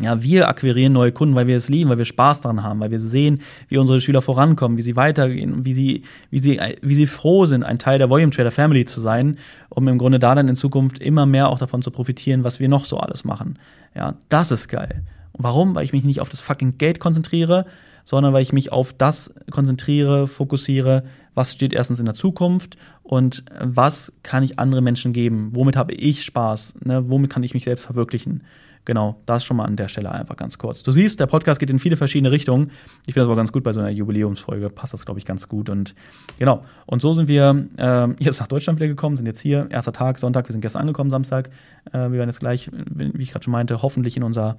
[0.00, 2.90] ja, wir akquirieren neue Kunden, weil wir es lieben, weil wir Spaß daran haben, weil
[2.90, 7.06] wir sehen, wie unsere Schüler vorankommen, wie sie weitergehen, wie sie, wie sie, wie sie
[7.06, 9.36] froh sind, ein Teil der Volume Trader Family zu sein,
[9.68, 12.68] um im Grunde da dann in Zukunft immer mehr auch davon zu profitieren, was wir
[12.68, 13.58] noch so alles machen.
[13.94, 15.02] Ja, das ist geil.
[15.32, 15.74] Und warum?
[15.74, 17.66] Weil ich mich nicht auf das fucking Geld konzentriere,
[18.04, 23.44] sondern weil ich mich auf das konzentriere, fokussiere, was steht erstens in der Zukunft und
[23.60, 25.50] was kann ich anderen Menschen geben?
[25.52, 26.76] Womit habe ich Spaß?
[26.84, 27.10] Ne?
[27.10, 28.42] Womit kann ich mich selbst verwirklichen?
[28.84, 30.82] Genau, das schon mal an der Stelle einfach ganz kurz.
[30.82, 32.72] Du siehst, der Podcast geht in viele verschiedene Richtungen.
[33.06, 34.70] Ich finde das aber ganz gut bei so einer Jubiläumsfolge.
[34.70, 35.70] Passt das, glaube ich, ganz gut.
[35.70, 35.94] Und
[36.38, 36.64] genau.
[36.86, 39.68] Und so sind wir äh, jetzt nach Deutschland wieder gekommen, sind jetzt hier.
[39.70, 40.48] Erster Tag, Sonntag.
[40.48, 41.50] Wir sind gestern angekommen, Samstag.
[41.92, 44.56] Äh, wir werden jetzt gleich, wie ich gerade schon meinte, hoffentlich in unser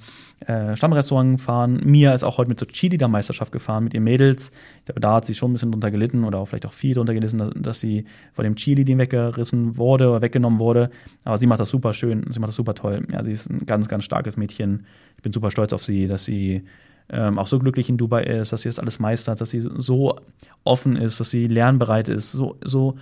[0.47, 1.81] äh, Stammrestaurant fahren.
[1.83, 4.51] Mia ist auch heute mit zur Cheerleader-Meisterschaft gefahren mit ihren Mädels.
[4.79, 6.95] Ich glaube, da hat sie schon ein bisschen drunter gelitten oder auch vielleicht auch viel
[6.95, 10.89] drunter gelitten, dass, dass sie von dem Cheerleading weggerissen wurde oder weggenommen wurde.
[11.25, 12.25] Aber sie macht das super schön.
[12.29, 13.05] Sie macht das super toll.
[13.11, 14.85] Ja, sie ist ein ganz, ganz starkes Mädchen.
[15.17, 16.63] Ich bin super stolz auf sie, dass sie
[17.09, 20.15] ähm, auch so glücklich in Dubai ist, dass sie das alles meistert, dass sie so
[20.63, 22.95] offen ist, dass sie lernbereit ist, so, so,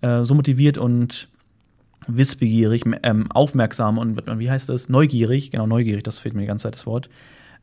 [0.00, 1.28] äh, so motiviert und
[2.06, 4.88] wissbegierig, ähm, aufmerksam und wie heißt das?
[4.88, 7.08] Neugierig, genau, neugierig, das fehlt mir die ganze Zeit das Wort.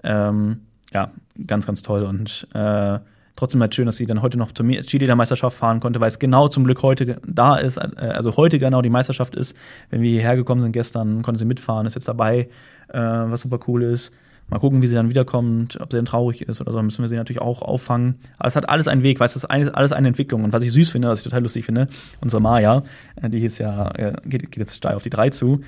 [0.04, 0.62] Ähm,
[0.94, 1.12] ja,
[1.46, 3.00] ganz, ganz toll und äh,
[3.36, 6.48] trotzdem halt schön, dass sie dann heute noch zur Cheerleader-Meisterschaft fahren konnte, weil es genau
[6.48, 9.56] zum Glück heute da ist, äh, also heute genau die Meisterschaft ist.
[9.90, 12.50] Wenn wir hierher gekommen sind gestern, konnte sie mitfahren, ist jetzt dabei,
[12.90, 14.12] äh, was super cool ist.
[14.50, 17.08] Mal gucken, wie sie dann wiederkommt, ob sie dann traurig ist oder so, müssen wir
[17.08, 18.18] sie natürlich auch auffangen.
[18.38, 20.44] Aber es hat alles einen Weg, du, das ist alles eine Entwicklung.
[20.44, 21.88] Und was ich süß finde, was ich total lustig finde,
[22.20, 22.84] unsere Maya,
[23.22, 23.92] äh, die ist ja,
[24.26, 25.62] geht, geht jetzt steil auf die drei zu,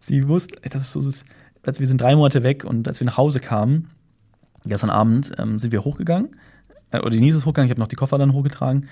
[0.00, 1.24] sie wusste, das ist so süß,
[1.64, 3.88] als wir sind drei Monate weg und als wir nach Hause kamen,
[4.64, 6.30] gestern Abend, ähm, sind wir hochgegangen,
[6.92, 8.88] äh, oder Denise ist hochgegangen, ich habe noch die Koffer dann hochgetragen.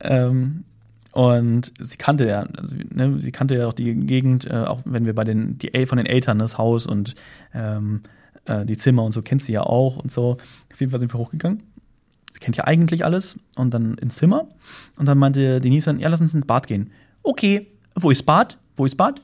[0.00, 0.64] Ähm,
[1.12, 5.06] und sie kannte ja, also, ne, sie kannte ja auch die Gegend, äh, auch wenn
[5.06, 7.14] wir bei den, die von den Eltern das Haus und
[7.54, 8.02] ähm,
[8.44, 10.36] äh, die Zimmer und so kennt sie ja auch und so.
[10.70, 11.62] Auf jeden Fall sind wir hochgegangen.
[12.34, 14.46] Sie kennt ja eigentlich alles und dann ins Zimmer.
[14.96, 16.90] Und dann meinte Denise dann, ja, lass uns ins Bad gehen.
[17.22, 18.58] Okay, wo ist Bad?
[18.76, 19.22] Wo ist Bad?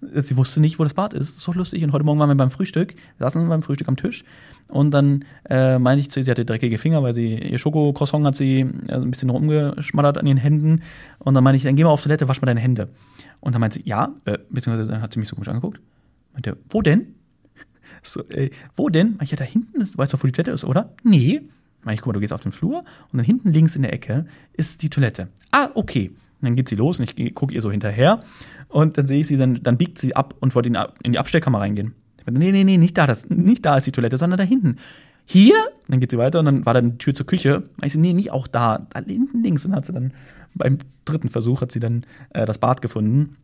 [0.00, 1.40] Sie wusste nicht, wo das Bad ist.
[1.40, 1.82] So lustig.
[1.82, 4.24] Und heute Morgen waren wir beim Frühstück, wir saßen beim Frühstück am Tisch.
[4.68, 8.24] Und dann äh, meinte ich zu ihr, sie hatte dreckige Finger, weil sie ihr Schokocroissant
[8.24, 10.82] hat sie äh, ein bisschen rumgeschmattert an ihren Händen.
[11.18, 12.88] Und dann meinte ich, dann geh mal auf Toilette, wasch mal deine Hände.
[13.40, 15.80] Und dann meinte sie, ja, äh, beziehungsweise dann hat sie mich so komisch angeguckt.
[16.32, 17.14] Meinte, wo denn?
[18.06, 19.18] So, ey, wo denn?
[19.22, 20.92] Ich ja, da hinten ist, weißt du, wo die Toilette ist, oder?
[21.04, 21.40] Nee.
[21.90, 24.26] Ich, guck mal, du gehst auf den Flur und dann hinten links in der Ecke
[24.52, 25.28] ist die Toilette.
[25.52, 26.10] Ah, okay.
[26.44, 28.20] Und dann geht sie los und ich gucke ihr so hinterher
[28.68, 31.18] und dann sehe ich sie, dann, dann biegt sie ab und wollte in, in die
[31.18, 31.94] Abstellkammer reingehen.
[32.18, 34.44] Ich meine, nee, nee, nee, nicht da, das, nicht da ist die Toilette, sondern da
[34.44, 34.76] hinten.
[35.26, 35.54] Hier?
[35.88, 37.64] Dann geht sie weiter und dann war da eine Tür zur Küche.
[37.82, 39.64] Ich so, nee, nicht auch da, da hinten links.
[39.64, 40.12] Und dann hat sie dann
[40.54, 43.36] beim dritten Versuch hat sie dann äh, das Bad gefunden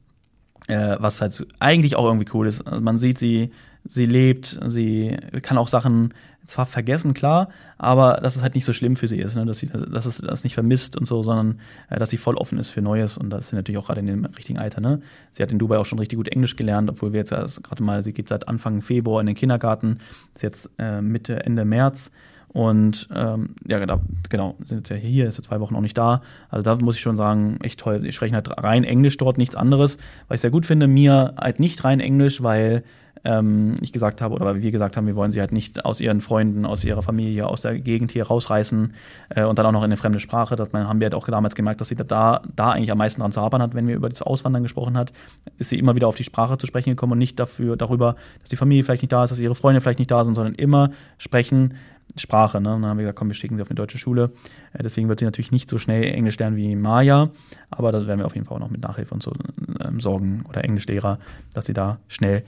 [0.69, 2.63] äh, was halt eigentlich auch irgendwie cool ist.
[2.63, 3.51] Also man sieht sie,
[3.85, 6.15] sie lebt, sie kann auch Sachen
[6.47, 7.49] zwar vergessen, klar,
[7.79, 9.47] aber dass es halt nicht so schlimm für sie ist, ne?
[9.47, 12.59] dass sie dass es das nicht vermisst und so, sondern äh, dass sie voll offen
[12.59, 14.81] ist für Neues und das ist sie natürlich auch gerade in dem richtigen Alter.
[14.81, 15.01] Ne?
[15.31, 18.03] Sie hat in Dubai auch schon richtig gut Englisch gelernt, obwohl wir jetzt gerade mal,
[18.03, 19.99] sie geht seit Anfang Februar in den Kindergarten,
[20.35, 22.11] ist jetzt äh, Mitte, Ende März
[22.53, 25.97] und ähm, ja, genau, genau, sind jetzt ja hier, ist ja zwei Wochen auch nicht
[25.97, 26.21] da.
[26.49, 28.05] Also da muss ich schon sagen, echt toll.
[28.05, 29.99] Ich spreche halt rein Englisch dort, nichts anderes.
[30.27, 32.83] Was ich sehr gut finde, mir halt nicht rein Englisch, weil
[33.25, 36.01] ähm, ich gesagt habe, oder weil wir gesagt haben, wir wollen sie halt nicht aus
[36.01, 38.95] ihren Freunden, aus ihrer Familie, aus der Gegend hier rausreißen
[39.31, 40.57] äh, und dann auch noch in eine fremde Sprache.
[40.57, 43.33] Das haben wir halt auch damals gemerkt, dass sie da, da eigentlich am meisten dran
[43.33, 45.13] zu arbeiten hat, wenn wir über das Auswandern gesprochen hat,
[45.59, 48.51] ist sie immer wieder auf die Sprache zu sprechen gekommen und nicht dafür, darüber, dass
[48.51, 50.91] die Familie vielleicht nicht da ist, dass ihre Freunde vielleicht nicht da sind, sondern immer
[51.19, 51.75] sprechen,
[52.17, 52.61] Sprache.
[52.61, 52.75] Ne?
[52.75, 54.33] Und dann haben wir gesagt, komm, wir schicken sie auf eine deutsche Schule.
[54.73, 57.31] Äh, deswegen wird sie natürlich nicht so schnell Englisch lernen wie Maya,
[57.71, 59.33] aber da werden wir auf jeden Fall auch noch mit Nachhilfe und so
[59.81, 61.19] ähm, sorgen oder Englischlehrer,
[61.55, 62.45] dass sie da schnell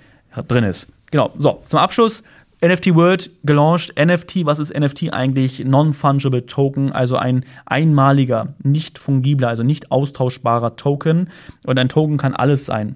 [0.48, 0.88] drin ist.
[1.10, 2.22] Genau, so, zum Abschluss.
[2.64, 3.92] NFT World gelauncht.
[3.98, 5.64] NFT, was ist NFT eigentlich?
[5.64, 11.30] Non-fungible Token, also ein einmaliger, nicht fungibler, also nicht austauschbarer Token.
[11.64, 12.94] Und ein Token kann alles sein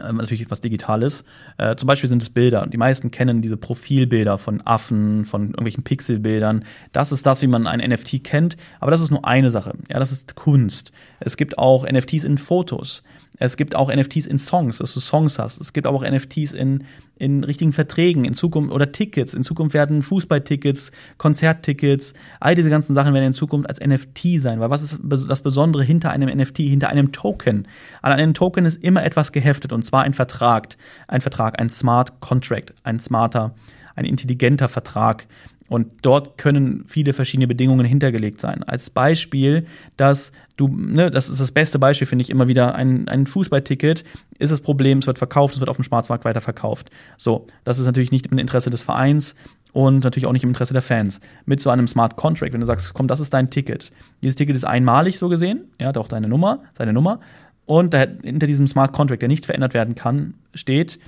[0.00, 1.24] ähm, natürlich etwas Digitales.
[1.58, 2.66] Äh, zum Beispiel sind es Bilder.
[2.66, 6.64] Die meisten kennen diese Profilbilder von Affen, von irgendwelchen Pixelbildern.
[6.92, 8.56] Das ist das, wie man ein NFT kennt.
[8.80, 9.74] Aber das ist nur eine Sache.
[9.90, 10.92] Ja, das ist Kunst.
[11.24, 13.02] Es gibt auch NFTs in Fotos.
[13.38, 15.60] Es gibt auch NFTs in Songs, dass du Songs hast.
[15.60, 16.84] Es gibt auch NFTs in,
[17.16, 19.34] in richtigen Verträgen in Zukunft oder Tickets.
[19.34, 24.60] In Zukunft werden Fußballtickets, Konzerttickets, all diese ganzen Sachen werden in Zukunft als NFT sein.
[24.60, 27.66] Weil was ist das Besondere hinter einem NFT, hinter einem Token?
[28.02, 30.76] An einem Token ist immer etwas geheftet und zwar ein Vertrag.
[31.08, 33.54] Ein Vertrag, ein Smart Contract, ein smarter,
[33.96, 35.26] ein intelligenter Vertrag.
[35.68, 38.62] Und dort können viele verschiedene Bedingungen hintergelegt sein.
[38.64, 43.08] Als Beispiel, dass du, ne, das ist das beste Beispiel, finde ich immer wieder, ein,
[43.08, 44.04] ein Fußballticket
[44.38, 46.90] ist das Problem, es wird verkauft, es wird auf dem Schwarzmarkt weiterverkauft.
[47.16, 49.34] So, das ist natürlich nicht im Interesse des Vereins
[49.72, 51.20] und natürlich auch nicht im Interesse der Fans.
[51.46, 53.90] Mit so einem Smart Contract, wenn du sagst, komm, das ist dein Ticket.
[54.22, 57.20] Dieses Ticket ist einmalig so gesehen, ja, hat auch deine Nummer, seine Nummer.
[57.64, 60.98] Und da, hinter diesem Smart Contract, der nicht verändert werden kann, steht,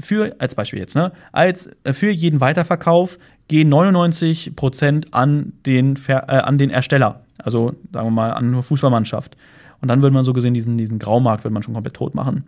[0.00, 4.52] für, als Beispiel jetzt, ne, als äh, für jeden Weiterverkauf gehen 99
[5.10, 7.20] an den, äh, an den Ersteller.
[7.38, 9.36] Also, sagen wir mal, an eine Fußballmannschaft.
[9.80, 12.44] Und dann würde man so gesehen diesen, diesen Graumarkt würde man schon komplett tot machen.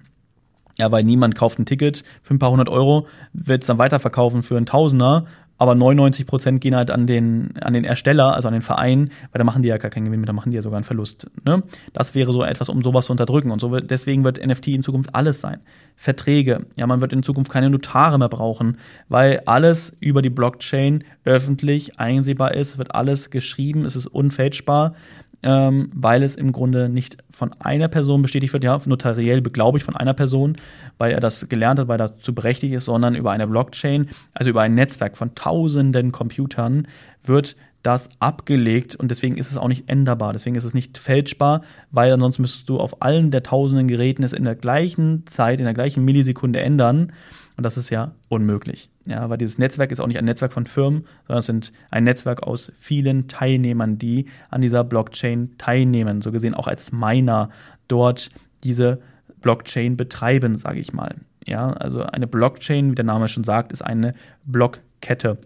[0.79, 4.43] Ja, weil niemand kauft ein Ticket für ein paar hundert Euro, wird es dann weiterverkaufen
[4.43, 5.27] für einen Tausender
[5.59, 9.39] aber 99 Prozent gehen halt an den, an den Ersteller, also an den Verein, weil
[9.39, 11.27] da machen die ja gar keinen Gewinn mehr, da machen die ja sogar einen Verlust.
[11.45, 11.63] Ne?
[11.93, 13.51] Das wäre so etwas, um sowas zu unterdrücken.
[13.51, 15.61] Und so wird, deswegen wird NFT in Zukunft alles sein.
[15.97, 16.67] Verträge.
[16.77, 18.77] Ja, man wird in Zukunft keine Notare mehr brauchen,
[19.09, 24.95] weil alles über die Blockchain öffentlich einsehbar ist, wird alles geschrieben, es ist unfälschbar
[25.43, 29.97] ähm, weil es im Grunde nicht von einer Person bestätigt wird, ja, notariell beglaubigt von
[29.97, 30.57] einer Person,
[30.99, 34.51] weil er das gelernt hat, weil er dazu berechtigt ist, sondern über eine Blockchain, also
[34.51, 36.89] über ein Netzwerk von tausenden Computern,
[37.23, 41.63] wird das abgelegt und deswegen ist es auch nicht änderbar, deswegen ist es nicht fälschbar,
[41.93, 45.67] weil ansonsten müsstest du auf allen der tausenden Geräten es in der gleichen Zeit, in
[45.67, 47.13] der gleichen Millisekunde ändern
[47.57, 48.91] und das ist ja unmöglich.
[49.07, 52.03] Ja, weil dieses Netzwerk ist auch nicht ein Netzwerk von Firmen, sondern es sind ein
[52.03, 57.51] Netzwerk aus vielen Teilnehmern, die an dieser Blockchain teilnehmen, so gesehen auch als Miner
[57.87, 58.31] dort
[58.65, 59.01] diese
[59.41, 61.15] Blockchain betreiben, sage ich mal.
[61.47, 65.39] Ja, also eine Blockchain, wie der Name schon sagt, ist eine Blockkette.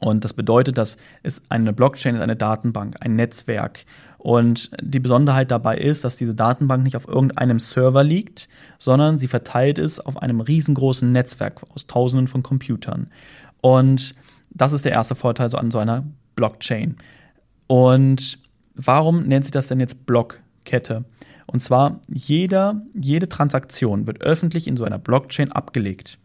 [0.00, 3.84] Und das bedeutet, dass es eine Blockchain ist eine Datenbank, ein Netzwerk.
[4.18, 9.28] Und die Besonderheit dabei ist, dass diese Datenbank nicht auf irgendeinem Server liegt, sondern sie
[9.28, 13.10] verteilt ist auf einem riesengroßen Netzwerk aus Tausenden von Computern.
[13.60, 14.14] Und
[14.50, 16.96] das ist der erste Vorteil so an so einer Blockchain.
[17.66, 18.38] Und
[18.74, 21.04] warum nennt sich das denn jetzt Blockkette?
[21.46, 26.18] Und zwar jeder, jede Transaktion wird öffentlich in so einer Blockchain abgelegt.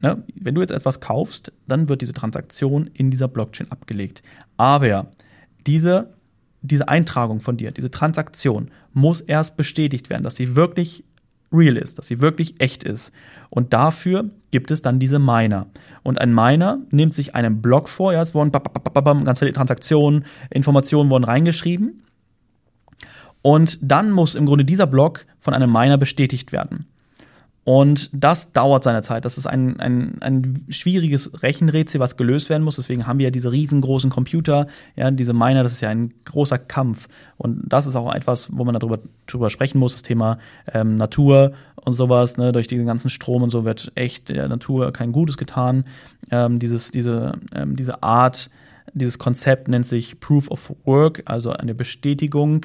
[0.00, 0.22] Ne?
[0.34, 4.22] Wenn du jetzt etwas kaufst, dann wird diese Transaktion in dieser Blockchain abgelegt.
[4.56, 5.12] Aber
[5.66, 6.14] diese
[6.66, 11.04] diese Eintragung von dir, diese Transaktion muss erst bestätigt werden, dass sie wirklich
[11.52, 13.12] real ist, dass sie wirklich echt ist.
[13.50, 15.66] Und dafür gibt es dann diese Miner.
[16.02, 21.08] Und ein Miner nimmt sich einen Block vor, ja, es wurden ganz viele Transaktionen, Informationen
[21.08, 22.02] wurden reingeschrieben.
[23.42, 26.86] Und dann muss im Grunde dieser Block von einem Miner bestätigt werden.
[27.66, 29.24] Und das dauert seine Zeit.
[29.24, 32.76] Das ist ein, ein, ein schwieriges Rechenrätsel, was gelöst werden muss.
[32.76, 36.58] Deswegen haben wir ja diese riesengroßen Computer, ja, diese Miner, das ist ja ein großer
[36.58, 37.08] Kampf.
[37.36, 40.38] Und das ist auch etwas, wo man darüber, darüber sprechen muss, das Thema
[40.72, 42.36] ähm, Natur und sowas.
[42.36, 42.52] Ne?
[42.52, 45.86] Durch diesen ganzen Strom und so wird echt der Natur kein Gutes getan.
[46.30, 48.48] Ähm, dieses, diese, ähm, diese Art,
[48.94, 52.64] dieses Konzept nennt sich Proof of Work, also eine Bestätigung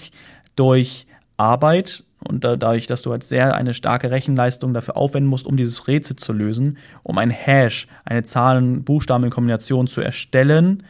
[0.55, 5.57] durch Arbeit und dadurch, dass du halt sehr eine starke Rechenleistung dafür aufwenden musst, um
[5.57, 10.83] dieses Rätsel zu lösen, um ein Hash, eine Zahlen-Buchstaben-Kombination zu erstellen,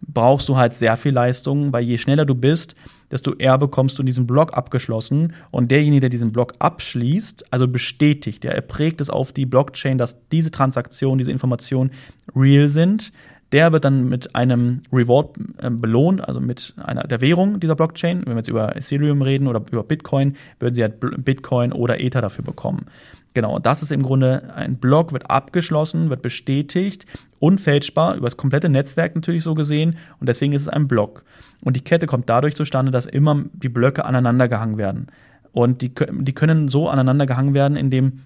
[0.00, 2.74] brauchst du halt sehr viel Leistung, weil je schneller du bist,
[3.10, 5.34] desto eher bekommst du diesen Block abgeschlossen.
[5.50, 9.98] Und derjenige, der diesen Block abschließt, also bestätigt, ja, er prägt es auf die Blockchain,
[9.98, 11.90] dass diese Transaktionen, diese Informationen
[12.36, 13.12] real sind,
[13.52, 18.22] der wird dann mit einem Reward äh, belohnt, also mit einer der Währung dieser Blockchain.
[18.24, 22.20] Wenn wir jetzt über Ethereum reden oder über Bitcoin, würden sie halt Bitcoin oder Ether
[22.20, 22.86] dafür bekommen.
[23.34, 27.06] Genau, das ist im Grunde ein Block, wird abgeschlossen, wird bestätigt,
[27.38, 31.24] unfälschbar, über das komplette Netzwerk natürlich so gesehen und deswegen ist es ein Block.
[31.62, 35.06] Und die Kette kommt dadurch zustande, dass immer die Blöcke aneinander gehangen werden.
[35.52, 38.20] Und die, die können so aneinander gehangen werden, indem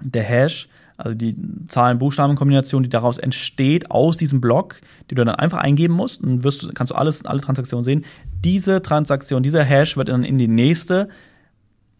[0.00, 1.36] der Hash also die
[1.68, 4.80] Zahlen-Buchstaben-Kombination, die daraus entsteht aus diesem Block,
[5.10, 8.04] die du dann einfach eingeben musst, dann wirst kannst du alles, alle Transaktionen sehen.
[8.44, 11.08] Diese Transaktion, dieser Hash wird dann in die nächste,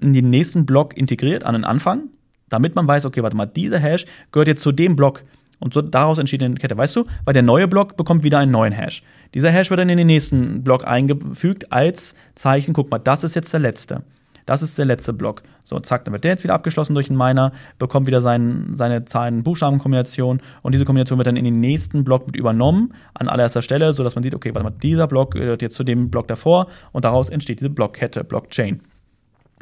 [0.00, 2.08] in den nächsten Block integriert an den Anfang,
[2.48, 5.22] damit man weiß, okay, warte mal, dieser Hash gehört jetzt zu dem Block.
[5.60, 7.04] Und so daraus entsteht eine Kette, weißt du?
[7.24, 9.02] Weil der neue Block bekommt wieder einen neuen Hash.
[9.34, 13.36] Dieser Hash wird dann in den nächsten Block eingefügt als Zeichen, guck mal, das ist
[13.36, 14.02] jetzt der letzte.
[14.48, 15.42] Das ist der letzte Block.
[15.62, 19.04] So, zack, dann wird der jetzt wieder abgeschlossen durch einen Miner, bekommt wieder sein, seine
[19.04, 23.92] Zahlen-Buchstaben-Kombination und diese Kombination wird dann in den nächsten Block mit übernommen, an allererster Stelle,
[23.92, 27.04] sodass man sieht, okay, warte mal, dieser Block gehört jetzt zu dem Block davor und
[27.04, 28.80] daraus entsteht diese Blockkette, Blockchain.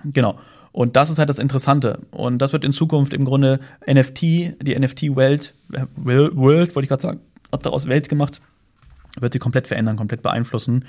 [0.04, 0.38] Genau.
[0.70, 1.98] Und das ist halt das Interessante.
[2.12, 3.58] Und das wird in Zukunft im Grunde
[3.92, 5.52] NFT, die NFT-Welt,
[5.96, 7.20] World, wollte ich gerade sagen,
[7.50, 8.40] hab daraus Welt gemacht,
[9.18, 10.84] wird sie komplett verändern, komplett beeinflussen.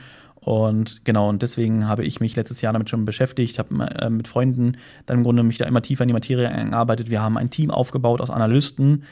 [0.47, 4.29] Und genau, und deswegen habe ich mich letztes Jahr damit schon beschäftigt, habe äh, mit
[4.29, 7.10] Freunden dann im Grunde mich da immer tiefer in die Materie eingearbeitet.
[7.10, 9.03] Wir haben ein Team aufgebaut aus Analysten,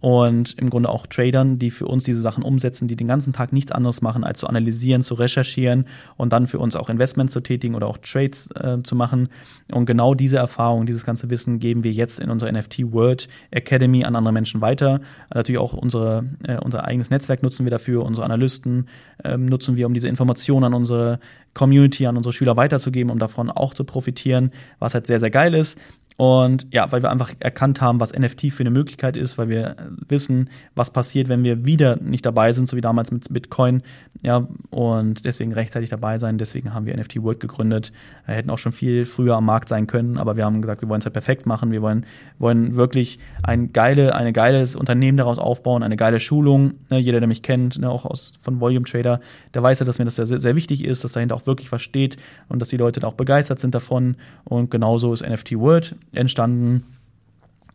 [0.00, 3.52] und im Grunde auch Tradern, die für uns diese Sachen umsetzen, die den ganzen Tag
[3.52, 7.40] nichts anderes machen, als zu analysieren, zu recherchieren und dann für uns auch Investments zu
[7.40, 9.28] tätigen oder auch Trades äh, zu machen.
[9.72, 14.04] Und genau diese Erfahrung, dieses ganze Wissen geben wir jetzt in unserer NFT World Academy
[14.04, 15.00] an andere Menschen weiter.
[15.32, 18.88] Natürlich auch unsere, äh, unser eigenes Netzwerk nutzen wir dafür, unsere Analysten
[19.24, 21.20] äh, nutzen wir, um diese Informationen an unsere
[21.54, 25.54] Community, an unsere Schüler weiterzugeben, um davon auch zu profitieren, was halt sehr, sehr geil
[25.54, 25.78] ist.
[26.16, 29.76] Und ja, weil wir einfach erkannt haben, was NFT für eine Möglichkeit ist, weil wir
[30.08, 33.82] wissen, was passiert, wenn wir wieder nicht dabei sind, so wie damals mit Bitcoin.
[34.22, 36.38] Ja, und deswegen rechtzeitig dabei sein.
[36.38, 37.92] Deswegen haben wir NFT World gegründet.
[38.24, 40.88] Wir hätten auch schon viel früher am Markt sein können, aber wir haben gesagt, wir
[40.88, 41.70] wollen es halt perfekt machen.
[41.70, 42.06] Wir wollen,
[42.38, 46.74] wollen wirklich ein geile, eine geiles Unternehmen daraus aufbauen, eine geile Schulung.
[46.88, 49.20] Ne, jeder, der mich kennt, ne, auch aus, von Volume Trader,
[49.52, 51.82] der weiß ja, dass mir das sehr, sehr wichtig ist, dass dahinter auch wirklich was
[51.82, 52.16] steht
[52.48, 54.16] und dass die Leute da auch begeistert sind davon.
[54.44, 56.84] Und genauso ist NFT World entstanden.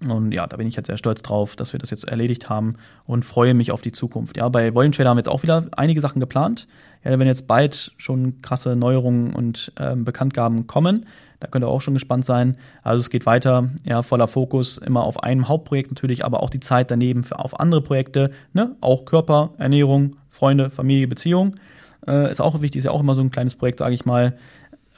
[0.08, 2.76] Und ja, da bin ich jetzt sehr stolz drauf, dass wir das jetzt erledigt haben
[3.06, 4.36] und freue mich auf die Zukunft.
[4.36, 6.68] Ja, bei Volume Trader haben wir jetzt auch wieder einige Sachen geplant.
[7.04, 11.06] Ja, wenn jetzt bald schon krasse Neuerungen und ähm, Bekanntgaben kommen,
[11.40, 12.58] da könnt ihr auch schon gespannt sein.
[12.84, 16.60] Also es geht weiter, ja, voller Fokus immer auf einem Hauptprojekt natürlich, aber auch die
[16.60, 18.76] Zeit daneben für auf andere Projekte, ne?
[18.80, 21.56] Auch Körper, Ernährung, Freunde, Familie, Beziehung.
[22.08, 24.38] Äh, ist auch wichtig, ist ja auch immer so ein kleines Projekt, sage ich mal.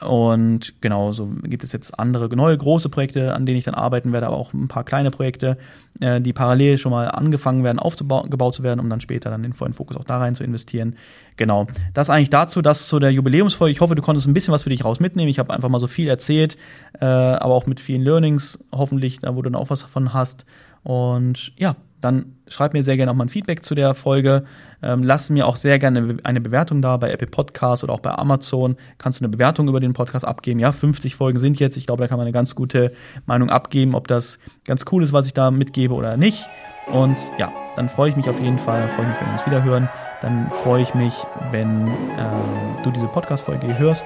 [0.03, 4.11] Und genau, so gibt es jetzt andere neue große Projekte, an denen ich dann arbeiten
[4.11, 5.57] werde, aber auch ein paar kleine Projekte,
[5.99, 9.53] äh, die parallel schon mal angefangen werden, aufgebaut zu werden, um dann später dann den
[9.53, 10.95] vollen Fokus auch da rein zu investieren.
[11.37, 13.71] Genau, das eigentlich dazu, das zu der Jubiläumsfolge.
[13.71, 15.29] Ich hoffe, du konntest ein bisschen was für dich raus mitnehmen.
[15.29, 16.57] Ich habe einfach mal so viel erzählt,
[16.99, 20.45] äh, aber auch mit vielen Learnings, hoffentlich, da wo du dann auch was davon hast.
[20.83, 24.43] Und ja, dann schreib mir sehr gerne auch mal ein Feedback zu der Folge.
[24.81, 28.11] Ähm, lass mir auch sehr gerne eine Bewertung da bei Apple Podcasts oder auch bei
[28.11, 28.75] Amazon.
[28.97, 30.59] Kannst du eine Bewertung über den Podcast abgeben?
[30.59, 31.77] Ja, 50 Folgen sind jetzt.
[31.77, 32.91] Ich glaube, da kann man eine ganz gute
[33.25, 36.49] Meinung abgeben, ob das ganz cool ist, was ich da mitgebe oder nicht.
[36.87, 38.87] Und ja, dann freue ich mich auf jeden Fall.
[38.89, 39.89] Freue mich, wenn wir uns wieder hören.
[40.21, 41.13] Dann freue ich mich,
[41.51, 44.03] wenn ähm, du diese Podcast-Folge hörst.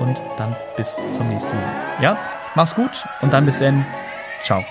[0.00, 1.72] Und dann bis zum nächsten Mal.
[2.00, 2.18] Ja,
[2.54, 3.84] mach's gut und dann bis dann.
[4.44, 4.64] Ciao.